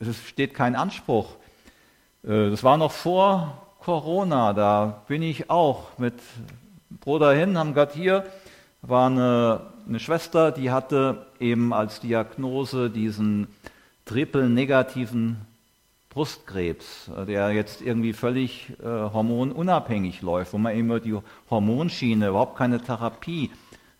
äh, 0.00 0.04
es 0.04 0.22
steht 0.26 0.54
kein 0.54 0.76
Anspruch. 0.76 1.36
Äh, 2.24 2.50
das 2.50 2.64
war 2.64 2.76
noch 2.76 2.92
vor 2.92 3.66
Corona, 3.80 4.52
da 4.52 5.02
bin 5.06 5.22
ich 5.22 5.48
auch 5.50 5.96
mit 5.98 6.14
Bruder 7.00 7.32
hin, 7.32 7.56
haben 7.56 7.74
gerade 7.74 7.94
hier, 7.94 8.26
war 8.82 9.06
eine, 9.06 9.60
eine 9.86 10.00
Schwester, 10.00 10.52
die 10.52 10.70
hatte 10.70 11.26
eben 11.40 11.72
als 11.72 12.00
Diagnose 12.00 12.90
diesen 12.90 13.48
triple-negativen 14.04 15.36
Brustkrebs, 16.10 17.10
der 17.26 17.52
jetzt 17.52 17.82
irgendwie 17.82 18.12
völlig 18.12 18.70
äh, 18.82 18.84
hormonunabhängig 18.84 20.22
läuft, 20.22 20.52
wo 20.52 20.58
man 20.58 20.74
immer 20.74 21.00
die 21.00 21.16
Hormonschiene, 21.50 22.28
überhaupt 22.28 22.56
keine 22.56 22.80
Therapie 22.80 23.50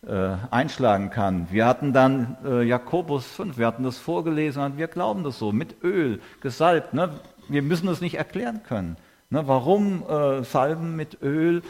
äh, 0.06 0.36
einschlagen 0.50 1.10
kann. 1.10 1.48
Wir 1.50 1.66
hatten 1.66 1.92
dann 1.92 2.38
äh, 2.44 2.62
Jakobus 2.62 3.26
5, 3.26 3.58
wir 3.58 3.66
hatten 3.66 3.82
das 3.82 3.98
vorgelesen 3.98 4.62
und 4.62 4.78
wir 4.78 4.88
glauben 4.88 5.22
das 5.22 5.38
so, 5.38 5.52
mit 5.52 5.82
Öl 5.82 6.20
gesalbt. 6.40 6.94
Ne? 6.94 7.10
Wir 7.48 7.62
müssen 7.62 7.86
das 7.86 8.00
nicht 8.00 8.14
erklären 8.14 8.62
können. 8.62 8.96
Ne? 9.30 9.46
Warum 9.46 10.02
äh, 10.08 10.44
salben 10.44 10.96
mit 10.96 11.22
Öl? 11.22 11.62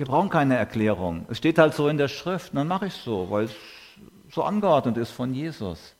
Wir 0.00 0.06
brauchen 0.06 0.30
keine 0.30 0.56
Erklärung. 0.56 1.26
Es 1.28 1.36
steht 1.36 1.58
halt 1.58 1.74
so 1.74 1.86
in 1.86 1.98
der 1.98 2.08
Schrift, 2.08 2.56
dann 2.56 2.68
mache 2.68 2.86
ich 2.86 2.94
so, 2.94 3.30
weil 3.30 3.44
es 3.44 3.54
so 4.32 4.42
angeordnet 4.42 4.96
ist 4.96 5.10
von 5.10 5.34
Jesus. 5.34 5.92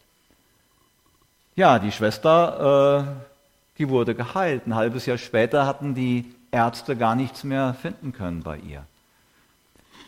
Ja, 1.54 1.78
die 1.78 1.92
Schwester, 1.92 3.04
äh, 3.04 3.76
die 3.76 3.90
wurde 3.90 4.14
geheilt. 4.14 4.66
Ein 4.66 4.74
halbes 4.74 5.04
Jahr 5.04 5.18
später 5.18 5.66
hatten 5.66 5.94
die 5.94 6.34
Ärzte 6.50 6.96
gar 6.96 7.14
nichts 7.14 7.44
mehr 7.44 7.74
finden 7.74 8.14
können 8.14 8.42
bei 8.42 8.56
ihr. 8.56 8.86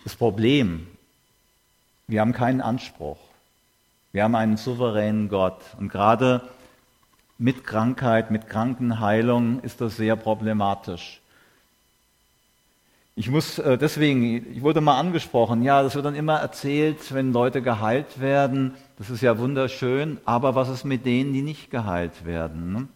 Das 0.04 0.16
Problem, 0.16 0.86
wir 2.06 2.22
haben 2.22 2.32
keinen 2.32 2.62
Anspruch. 2.62 3.18
Wir 4.12 4.24
haben 4.24 4.36
einen 4.36 4.56
souveränen 4.56 5.28
Gott. 5.28 5.60
Und 5.78 5.90
gerade 5.90 6.40
mit 7.36 7.66
Krankheit, 7.66 8.30
mit 8.30 8.48
Krankenheilung 8.48 9.60
ist 9.60 9.82
das 9.82 9.96
sehr 9.96 10.16
problematisch. 10.16 11.21
Ich 13.14 13.28
muss 13.28 13.58
äh, 13.58 13.76
deswegen, 13.76 14.54
ich 14.54 14.62
wurde 14.62 14.80
mal 14.80 14.98
angesprochen, 14.98 15.62
ja, 15.62 15.82
das 15.82 15.94
wird 15.94 16.06
dann 16.06 16.14
immer 16.14 16.38
erzählt, 16.38 17.12
wenn 17.12 17.32
Leute 17.32 17.60
geheilt 17.60 18.20
werden, 18.20 18.74
das 18.96 19.10
ist 19.10 19.20
ja 19.20 19.38
wunderschön, 19.38 20.18
aber 20.24 20.54
was 20.54 20.70
ist 20.70 20.84
mit 20.84 21.04
denen, 21.04 21.34
die 21.34 21.42
nicht 21.42 21.70
geheilt 21.70 22.24
werden? 22.24 22.72
Ne? 22.72 22.88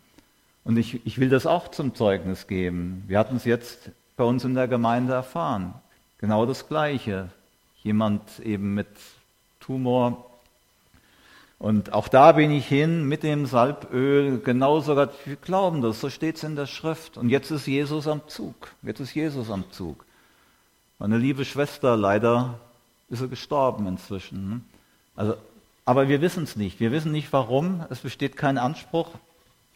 Und 0.64 0.78
ich, 0.78 1.04
ich 1.06 1.18
will 1.20 1.28
das 1.28 1.44
auch 1.46 1.68
zum 1.68 1.94
Zeugnis 1.94 2.46
geben. 2.46 3.04
Wir 3.08 3.18
hatten 3.18 3.36
es 3.36 3.44
jetzt 3.44 3.90
bei 4.16 4.24
uns 4.24 4.42
in 4.42 4.54
der 4.54 4.68
Gemeinde 4.68 5.12
erfahren. 5.12 5.74
Genau 6.16 6.46
das 6.46 6.66
Gleiche. 6.66 7.28
Jemand 7.82 8.40
eben 8.40 8.74
mit 8.74 8.88
Tumor. 9.60 10.30
Und 11.58 11.92
auch 11.92 12.08
da 12.08 12.32
bin 12.32 12.50
ich 12.50 12.66
hin 12.66 13.06
mit 13.06 13.22
dem 13.22 13.44
Salböl, 13.44 14.40
genau 14.40 14.80
sogar, 14.80 15.10
wir 15.24 15.36
glauben 15.36 15.82
das, 15.82 16.00
so 16.00 16.10
steht 16.10 16.36
es 16.36 16.44
in 16.44 16.56
der 16.56 16.66
Schrift. 16.66 17.18
Und 17.18 17.28
jetzt 17.28 17.50
ist 17.50 17.66
Jesus 17.66 18.08
am 18.08 18.26
Zug. 18.26 18.72
Jetzt 18.82 19.00
ist 19.00 19.14
Jesus 19.14 19.50
am 19.50 19.70
Zug. 19.70 20.05
Meine 20.98 21.18
liebe 21.18 21.44
Schwester, 21.44 21.94
leider 21.96 22.58
ist 23.10 23.18
sie 23.18 23.28
gestorben 23.28 23.86
inzwischen. 23.86 24.64
Also, 25.14 25.36
aber 25.84 26.08
wir 26.08 26.22
wissen 26.22 26.44
es 26.44 26.56
nicht. 26.56 26.80
Wir 26.80 26.90
wissen 26.90 27.12
nicht 27.12 27.32
warum. 27.32 27.84
Es 27.90 28.00
besteht 28.00 28.36
kein 28.36 28.56
Anspruch. 28.56 29.10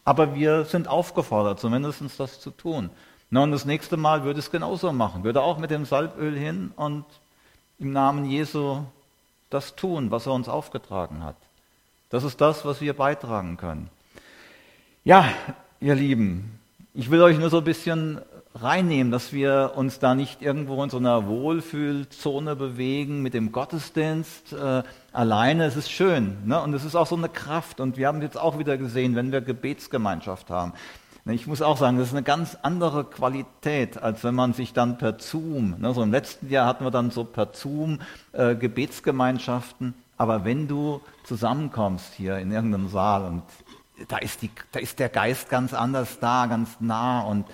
Aber 0.03 0.33
wir 0.33 0.65
sind 0.65 0.87
aufgefordert, 0.87 1.59
zumindest 1.59 2.01
das 2.17 2.39
zu 2.39 2.49
tun. 2.49 2.89
Und 3.29 3.51
das 3.51 3.65
nächste 3.65 3.97
Mal 3.97 4.23
würde 4.23 4.39
es 4.39 4.49
genauso 4.49 4.91
machen. 4.91 5.23
Würde 5.23 5.41
auch 5.41 5.59
mit 5.59 5.69
dem 5.69 5.85
Salböl 5.85 6.35
hin 6.35 6.71
und 6.75 7.05
im 7.77 7.93
Namen 7.93 8.25
Jesu 8.25 8.79
das 9.51 9.75
tun, 9.75 10.09
was 10.09 10.25
er 10.25 10.33
uns 10.33 10.49
aufgetragen 10.49 11.23
hat. 11.23 11.35
Das 12.09 12.23
ist 12.23 12.41
das, 12.41 12.65
was 12.65 12.81
wir 12.81 12.93
beitragen 12.93 13.57
können. 13.57 13.89
Ja, 15.05 15.29
ihr 15.79 15.95
Lieben, 15.95 16.59
ich 16.93 17.09
will 17.09 17.21
euch 17.21 17.37
nur 17.37 17.49
so 17.49 17.59
ein 17.59 17.63
bisschen 17.63 18.19
reinnehmen, 18.55 19.11
dass 19.11 19.31
wir 19.31 19.73
uns 19.75 19.99
da 19.99 20.13
nicht 20.13 20.41
irgendwo 20.41 20.83
in 20.83 20.89
so 20.89 20.97
einer 20.97 21.27
Wohlfühlzone 21.27 22.55
bewegen 22.55 23.21
mit 23.21 23.33
dem 23.33 23.51
Gottesdienst 23.51 24.53
äh, 24.53 24.83
alleine. 25.13 25.65
Es 25.65 25.77
ist 25.77 25.91
schön 25.91 26.37
ne? 26.45 26.61
und 26.61 26.73
es 26.73 26.83
ist 26.83 26.95
auch 26.95 27.07
so 27.07 27.15
eine 27.15 27.29
Kraft. 27.29 27.79
Und 27.79 27.97
wir 27.97 28.07
haben 28.07 28.21
jetzt 28.21 28.37
auch 28.37 28.59
wieder 28.59 28.77
gesehen, 28.77 29.15
wenn 29.15 29.31
wir 29.31 29.41
Gebetsgemeinschaft 29.41 30.49
haben. 30.49 30.73
Ne, 31.23 31.33
ich 31.33 31.47
muss 31.47 31.61
auch 31.61 31.77
sagen, 31.77 31.97
das 31.97 32.07
ist 32.07 32.13
eine 32.13 32.23
ganz 32.23 32.57
andere 32.61 33.05
Qualität, 33.05 34.01
als 34.01 34.23
wenn 34.23 34.35
man 34.35 34.53
sich 34.53 34.73
dann 34.73 34.97
per 34.97 35.19
Zoom, 35.19 35.75
ne? 35.79 35.93
so 35.93 36.01
im 36.01 36.11
letzten 36.11 36.49
Jahr 36.49 36.65
hatten 36.65 36.83
wir 36.83 36.91
dann 36.91 37.11
so 37.11 37.23
per 37.23 37.49
Zoom 37.53 37.99
äh, 38.33 38.55
Gebetsgemeinschaften. 38.55 39.93
Aber 40.17 40.45
wenn 40.45 40.67
du 40.67 41.01
zusammenkommst 41.23 42.13
hier 42.13 42.37
in 42.37 42.51
irgendeinem 42.51 42.89
Saal 42.89 43.25
und 43.25 43.43
da 44.07 44.17
ist, 44.17 44.41
die, 44.41 44.49
da 44.71 44.79
ist 44.79 44.99
der 44.99 45.09
Geist 45.09 45.49
ganz 45.49 45.73
anders 45.73 46.19
da, 46.19 46.47
ganz 46.47 46.77
nah 46.79 47.21
und 47.21 47.45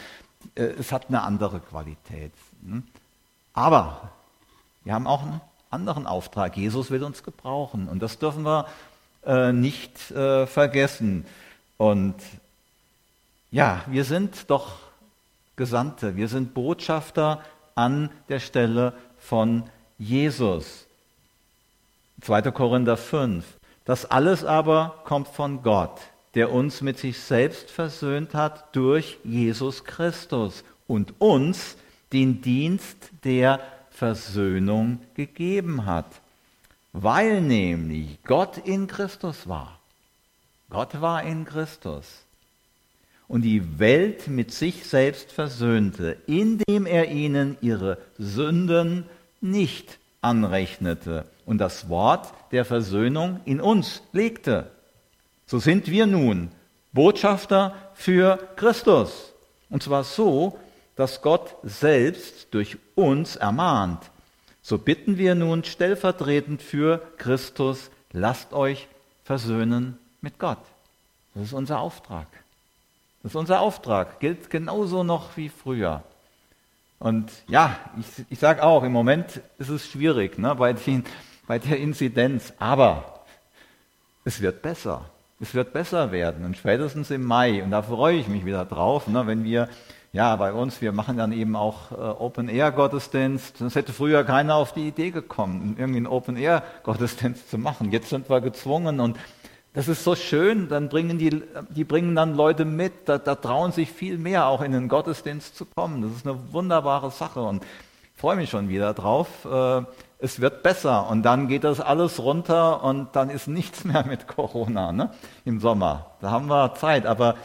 es 0.55 0.91
hat 0.91 1.07
eine 1.09 1.21
andere 1.23 1.59
Qualität. 1.59 2.33
Ne? 2.61 2.83
Aber 3.53 4.11
wir 4.83 4.93
haben 4.93 5.07
auch 5.07 5.23
einen 5.23 5.41
anderen 5.69 6.07
Auftrag. 6.07 6.55
Jesus 6.57 6.91
will 6.91 7.03
uns 7.03 7.23
gebrauchen 7.23 7.87
und 7.89 8.01
das 8.01 8.19
dürfen 8.19 8.43
wir 8.43 8.67
äh, 9.25 9.51
nicht 9.51 10.11
äh, 10.11 10.47
vergessen. 10.47 11.25
Und 11.77 12.15
ja, 13.51 13.81
wir 13.87 14.03
sind 14.03 14.49
doch 14.49 14.73
Gesandte, 15.55 16.15
wir 16.15 16.27
sind 16.27 16.53
Botschafter 16.53 17.41
an 17.75 18.09
der 18.29 18.39
Stelle 18.39 18.93
von 19.17 19.63
Jesus. 19.97 20.85
2. 22.21 22.51
Korinther 22.51 22.97
5. 22.97 23.45
Das 23.85 24.05
alles 24.05 24.43
aber 24.43 25.01
kommt 25.05 25.27
von 25.27 25.63
Gott, 25.63 25.99
der 26.35 26.51
uns 26.51 26.81
mit 26.81 26.97
sich 26.97 27.19
selbst 27.19 27.71
versöhnt 27.71 28.33
hat 28.33 28.75
durch 28.75 29.17
Jesus 29.23 29.83
Christus 29.83 30.63
und 30.87 31.15
uns 31.19 31.77
den 32.13 32.41
Dienst 32.41 33.11
der 33.23 33.59
Versöhnung 33.89 34.99
gegeben 35.15 35.85
hat, 35.85 36.21
weil 36.93 37.41
nämlich 37.41 38.19
Gott 38.23 38.57
in 38.57 38.87
Christus 38.87 39.47
war. 39.47 39.79
Gott 40.69 41.01
war 41.01 41.23
in 41.23 41.45
Christus 41.45 42.23
und 43.27 43.41
die 43.41 43.79
Welt 43.79 44.27
mit 44.27 44.51
sich 44.51 44.85
selbst 44.85 45.31
versöhnte, 45.31 46.17
indem 46.27 46.85
er 46.85 47.09
ihnen 47.09 47.57
ihre 47.61 47.97
Sünden 48.17 49.05
nicht 49.41 49.99
anrechnete 50.21 51.25
und 51.45 51.57
das 51.57 51.89
Wort 51.89 52.33
der 52.51 52.65
Versöhnung 52.65 53.39
in 53.45 53.61
uns 53.61 54.01
legte. 54.11 54.71
So 55.47 55.59
sind 55.59 55.89
wir 55.89 56.05
nun 56.05 56.51
Botschafter 56.91 57.73
für 57.93 58.37
Christus. 58.57 59.31
Und 59.69 59.81
zwar 59.81 60.03
so, 60.03 60.59
dass 60.97 61.21
Gott 61.21 61.55
selbst 61.63 62.53
durch 62.53 62.77
uns 62.95 63.37
ermahnt. 63.37 64.11
So 64.61 64.77
bitten 64.77 65.17
wir 65.17 65.35
nun 65.35 65.63
stellvertretend 65.63 66.61
für 66.61 67.01
Christus, 67.17 67.89
lasst 68.11 68.51
euch 68.51 68.87
versöhnen 69.23 69.97
mit 70.19 70.37
Gott. 70.37 70.59
Das 71.33 71.43
ist 71.43 71.53
unser 71.53 71.79
Auftrag. 71.79 72.27
Das 73.23 73.31
ist 73.31 73.35
unser 73.35 73.61
Auftrag, 73.61 74.19
gilt 74.19 74.49
genauso 74.49 75.03
noch 75.03 75.37
wie 75.37 75.49
früher. 75.49 76.03
Und 76.99 77.31
ja, 77.47 77.77
ich, 77.99 78.25
ich 78.29 78.39
sage 78.39 78.63
auch, 78.63 78.83
im 78.83 78.91
Moment 78.91 79.39
ist 79.59 79.69
es 79.69 79.87
schwierig 79.87 80.37
ne, 80.37 80.55
bei, 80.55 80.73
den, 80.73 81.05
bei 81.45 81.59
der 81.59 81.77
Inzidenz, 81.77 82.51
aber 82.57 83.23
es 84.25 84.41
wird 84.41 84.61
besser. 84.61 85.09
Es 85.39 85.53
wird 85.53 85.71
besser 85.71 86.11
werden 86.11 86.45
und 86.45 86.57
spätestens 86.57 87.11
im 87.11 87.23
Mai, 87.23 87.61
und 87.63 87.69
da 87.69 87.83
freue 87.83 88.17
ich 88.17 88.27
mich 88.27 88.43
wieder 88.43 88.65
drauf, 88.65 89.07
ne, 89.07 89.27
wenn 89.27 89.43
wir, 89.43 89.69
ja, 90.11 90.35
bei 90.35 90.51
uns, 90.51 90.81
wir 90.81 90.91
machen 90.91 91.15
dann 91.15 91.31
eben 91.31 91.55
auch 91.55 91.91
äh, 91.91 91.95
Open-Air-Gottesdienst. 91.95 93.61
Das 93.61 93.75
hätte 93.75 93.93
früher 93.93 94.23
keiner 94.23 94.55
auf 94.55 94.73
die 94.73 94.87
Idee 94.87 95.11
gekommen, 95.11 95.75
irgendwie 95.77 95.97
einen 95.97 96.07
Open-Air-Gottesdienst 96.07 97.51
zu 97.51 97.59
machen. 97.59 97.91
Jetzt 97.91 98.09
sind 98.09 98.29
wir 98.29 98.41
gezwungen 98.41 98.99
und 98.99 99.17
das 99.73 99.87
ist 99.87 100.03
so 100.03 100.15
schön, 100.15 100.69
dann 100.69 100.89
bringen 100.89 101.19
die, 101.19 101.43
die 101.69 101.83
bringen 101.83 102.15
dann 102.15 102.35
Leute 102.35 102.65
mit, 102.65 102.93
da, 103.05 103.19
da 103.19 103.35
trauen 103.35 103.71
sich 103.71 103.91
viel 103.91 104.17
mehr 104.17 104.47
auch 104.47 104.63
in 104.63 104.71
den 104.71 104.87
Gottesdienst 104.87 105.55
zu 105.55 105.67
kommen. 105.67 106.01
Das 106.01 106.13
ist 106.13 106.25
eine 106.25 106.51
wunderbare 106.51 107.11
Sache 107.11 107.41
und 107.41 107.61
ich 107.61 108.19
freue 108.19 108.37
mich 108.37 108.49
schon 108.49 108.69
wieder 108.69 108.95
drauf. 108.95 109.45
Äh, 109.45 109.83
es 110.19 110.41
wird 110.41 110.63
besser 110.63 111.09
und 111.09 111.23
dann 111.23 111.47
geht 111.47 111.63
das 111.63 111.79
alles 111.79 112.19
runter 112.19 112.83
und 112.83 113.15
dann 113.15 113.29
ist 113.29 113.47
nichts 113.47 113.83
mehr 113.83 114.05
mit 114.05 114.27
Corona 114.27 114.91
ne? 114.91 115.11
im 115.45 115.59
Sommer. 115.59 116.11
Da 116.21 116.31
haben 116.31 116.47
wir 116.47 116.73
Zeit, 116.75 117.05
aber 117.05 117.35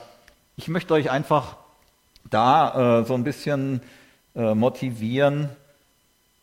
ich 0.56 0.68
möchte 0.68 0.94
euch 0.94 1.10
einfach 1.10 1.56
da 2.30 3.00
äh, 3.00 3.04
so 3.04 3.14
ein 3.14 3.24
bisschen 3.24 3.82
äh, 4.34 4.54
motivieren. 4.54 5.50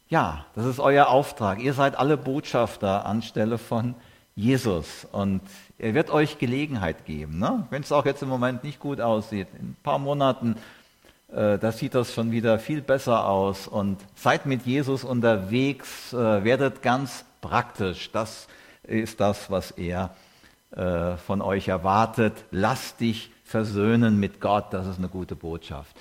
Ja, 0.10 0.46
das 0.56 0.66
ist 0.66 0.80
euer 0.80 1.08
Auftrag. 1.08 1.60
Ihr 1.60 1.74
seid 1.74 1.98
alle 1.98 2.18
Botschafter 2.18 3.06
anstelle 3.06 3.58
von 3.58 3.96
Jesus 4.36 5.08
und 5.12 5.42
er 5.78 5.94
wird 5.94 6.12
euch 6.12 6.38
Gelegenheit 6.38 7.06
geben. 7.06 7.40
Ne? 7.40 7.68
Wenn 7.70 7.82
es 7.82 7.92
auch 7.92 8.06
jetzt 8.06 8.22
im 8.22 8.30
Moment 8.30 8.64
nicht 8.64 8.80
gut 8.80 9.02
aussieht, 9.02 9.48
in 9.60 9.70
ein 9.70 9.78
paar 9.84 10.00
Monaten 10.00 10.56
äh, 11.34 11.58
da 11.58 11.72
sieht 11.72 11.96
das 11.96 12.14
schon 12.14 12.32
wieder 12.32 12.60
viel 12.60 12.82
besser 12.82 13.28
aus. 13.28 13.68
Und 13.68 13.98
seid 14.16 14.46
mit 14.46 14.66
Jesus 14.66 15.04
unterwegs, 15.04 16.14
äh, 16.14 16.44
werdet 16.44 16.82
ganz 16.82 17.26
praktisch. 17.42 18.12
Das 18.12 18.48
ist 18.84 19.20
das, 19.20 19.52
was 19.52 19.72
er 19.72 20.16
äh, 20.72 21.18
von 21.18 21.42
euch 21.42 21.68
erwartet. 21.68 22.34
Lasst 22.52 23.00
dich 23.00 23.32
versöhnen 23.44 24.20
mit 24.20 24.42
Gott. 24.42 24.66
Das 24.72 24.88
ist 24.88 24.98
eine 24.98 25.08
gute 25.10 25.36
Botschaft. 25.36 25.96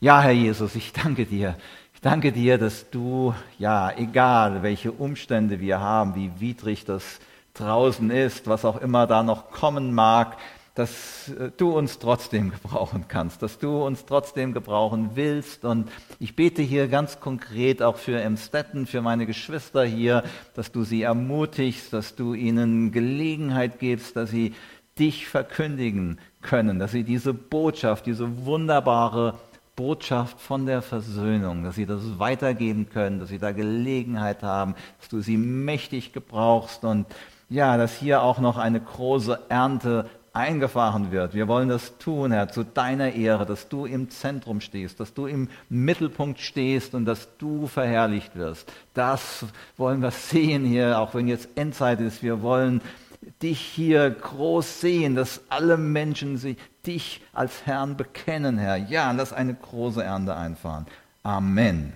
Ja, 0.00 0.20
Herr 0.20 0.32
Jesus, 0.32 0.74
ich 0.74 0.92
danke 0.92 1.26
dir. 1.26 1.56
Ich 1.94 2.00
danke 2.00 2.32
dir, 2.32 2.58
dass 2.58 2.90
du, 2.90 3.34
ja, 3.58 3.92
egal 3.96 4.64
welche 4.64 4.90
Umstände 4.90 5.60
wir 5.60 5.78
haben, 5.78 6.16
wie 6.16 6.32
widrig 6.40 6.84
das 6.84 7.20
draußen 7.54 8.10
ist, 8.10 8.48
was 8.48 8.64
auch 8.64 8.80
immer 8.80 9.06
da 9.06 9.22
noch 9.22 9.50
kommen 9.50 9.94
mag, 9.94 10.38
dass 10.74 11.28
äh, 11.28 11.50
du 11.56 11.76
uns 11.76 11.98
trotzdem 11.98 12.50
gebrauchen 12.50 13.06
kannst, 13.08 13.42
dass 13.42 13.58
du 13.58 13.84
uns 13.84 14.04
trotzdem 14.04 14.52
gebrauchen 14.52 15.10
willst. 15.14 15.64
Und 15.64 15.90
ich 16.18 16.36
bete 16.36 16.62
hier 16.62 16.88
ganz 16.88 17.20
konkret 17.20 17.82
auch 17.82 17.96
für 17.96 18.20
Emstetten, 18.20 18.86
für 18.86 19.02
meine 19.02 19.26
Geschwister 19.26 19.84
hier, 19.84 20.24
dass 20.54 20.72
du 20.72 20.84
sie 20.84 21.02
ermutigst, 21.02 21.92
dass 21.92 22.14
du 22.14 22.34
ihnen 22.34 22.92
Gelegenheit 22.92 23.78
gibst, 23.78 24.16
dass 24.16 24.30
sie 24.30 24.54
dich 24.98 25.28
verkündigen 25.28 26.18
können, 26.42 26.78
dass 26.78 26.92
sie 26.92 27.04
diese 27.04 27.32
Botschaft, 27.32 28.06
diese 28.06 28.44
wunderbare 28.44 29.38
Botschaft 29.74 30.38
von 30.38 30.66
der 30.66 30.82
Versöhnung, 30.82 31.64
dass 31.64 31.76
sie 31.76 31.86
das 31.86 32.18
weitergeben 32.18 32.90
können, 32.90 33.18
dass 33.18 33.30
sie 33.30 33.38
da 33.38 33.52
Gelegenheit 33.52 34.42
haben, 34.42 34.74
dass 35.00 35.08
du 35.08 35.20
sie 35.20 35.38
mächtig 35.38 36.12
gebrauchst 36.12 36.84
und 36.84 37.06
ja, 37.48 37.76
dass 37.76 37.96
hier 37.96 38.22
auch 38.22 38.38
noch 38.38 38.58
eine 38.58 38.80
große 38.80 39.38
Ernte 39.48 40.08
eingefahren 40.32 41.12
wird. 41.12 41.34
Wir 41.34 41.48
wollen 41.48 41.68
das 41.68 41.98
tun, 41.98 42.32
Herr, 42.32 42.48
zu 42.48 42.64
deiner 42.64 43.12
Ehre, 43.12 43.44
dass 43.44 43.68
du 43.68 43.84
im 43.84 44.10
Zentrum 44.10 44.60
stehst, 44.60 45.00
dass 45.00 45.12
du 45.12 45.26
im 45.26 45.48
Mittelpunkt 45.68 46.40
stehst 46.40 46.94
und 46.94 47.04
dass 47.04 47.28
du 47.38 47.66
verherrlicht 47.66 48.36
wirst. 48.36 48.72
Das 48.94 49.44
wollen 49.76 50.00
wir 50.00 50.10
sehen 50.10 50.64
hier, 50.64 50.98
auch 50.98 51.14
wenn 51.14 51.28
jetzt 51.28 51.48
Endzeit 51.56 52.00
ist. 52.00 52.22
Wir 52.22 52.42
wollen 52.42 52.80
dich 53.42 53.60
hier 53.60 54.10
groß 54.10 54.80
sehen, 54.80 55.14
dass 55.14 55.42
alle 55.48 55.76
Menschen 55.76 56.36
sich 56.38 56.56
dich 56.86 57.20
als 57.32 57.66
Herrn 57.66 57.96
bekennen, 57.96 58.58
Herr. 58.58 58.76
Ja, 58.76 59.12
lass 59.12 59.32
eine 59.32 59.54
große 59.54 60.02
Ernte 60.02 60.34
einfahren. 60.34 60.86
Amen. 61.22 61.92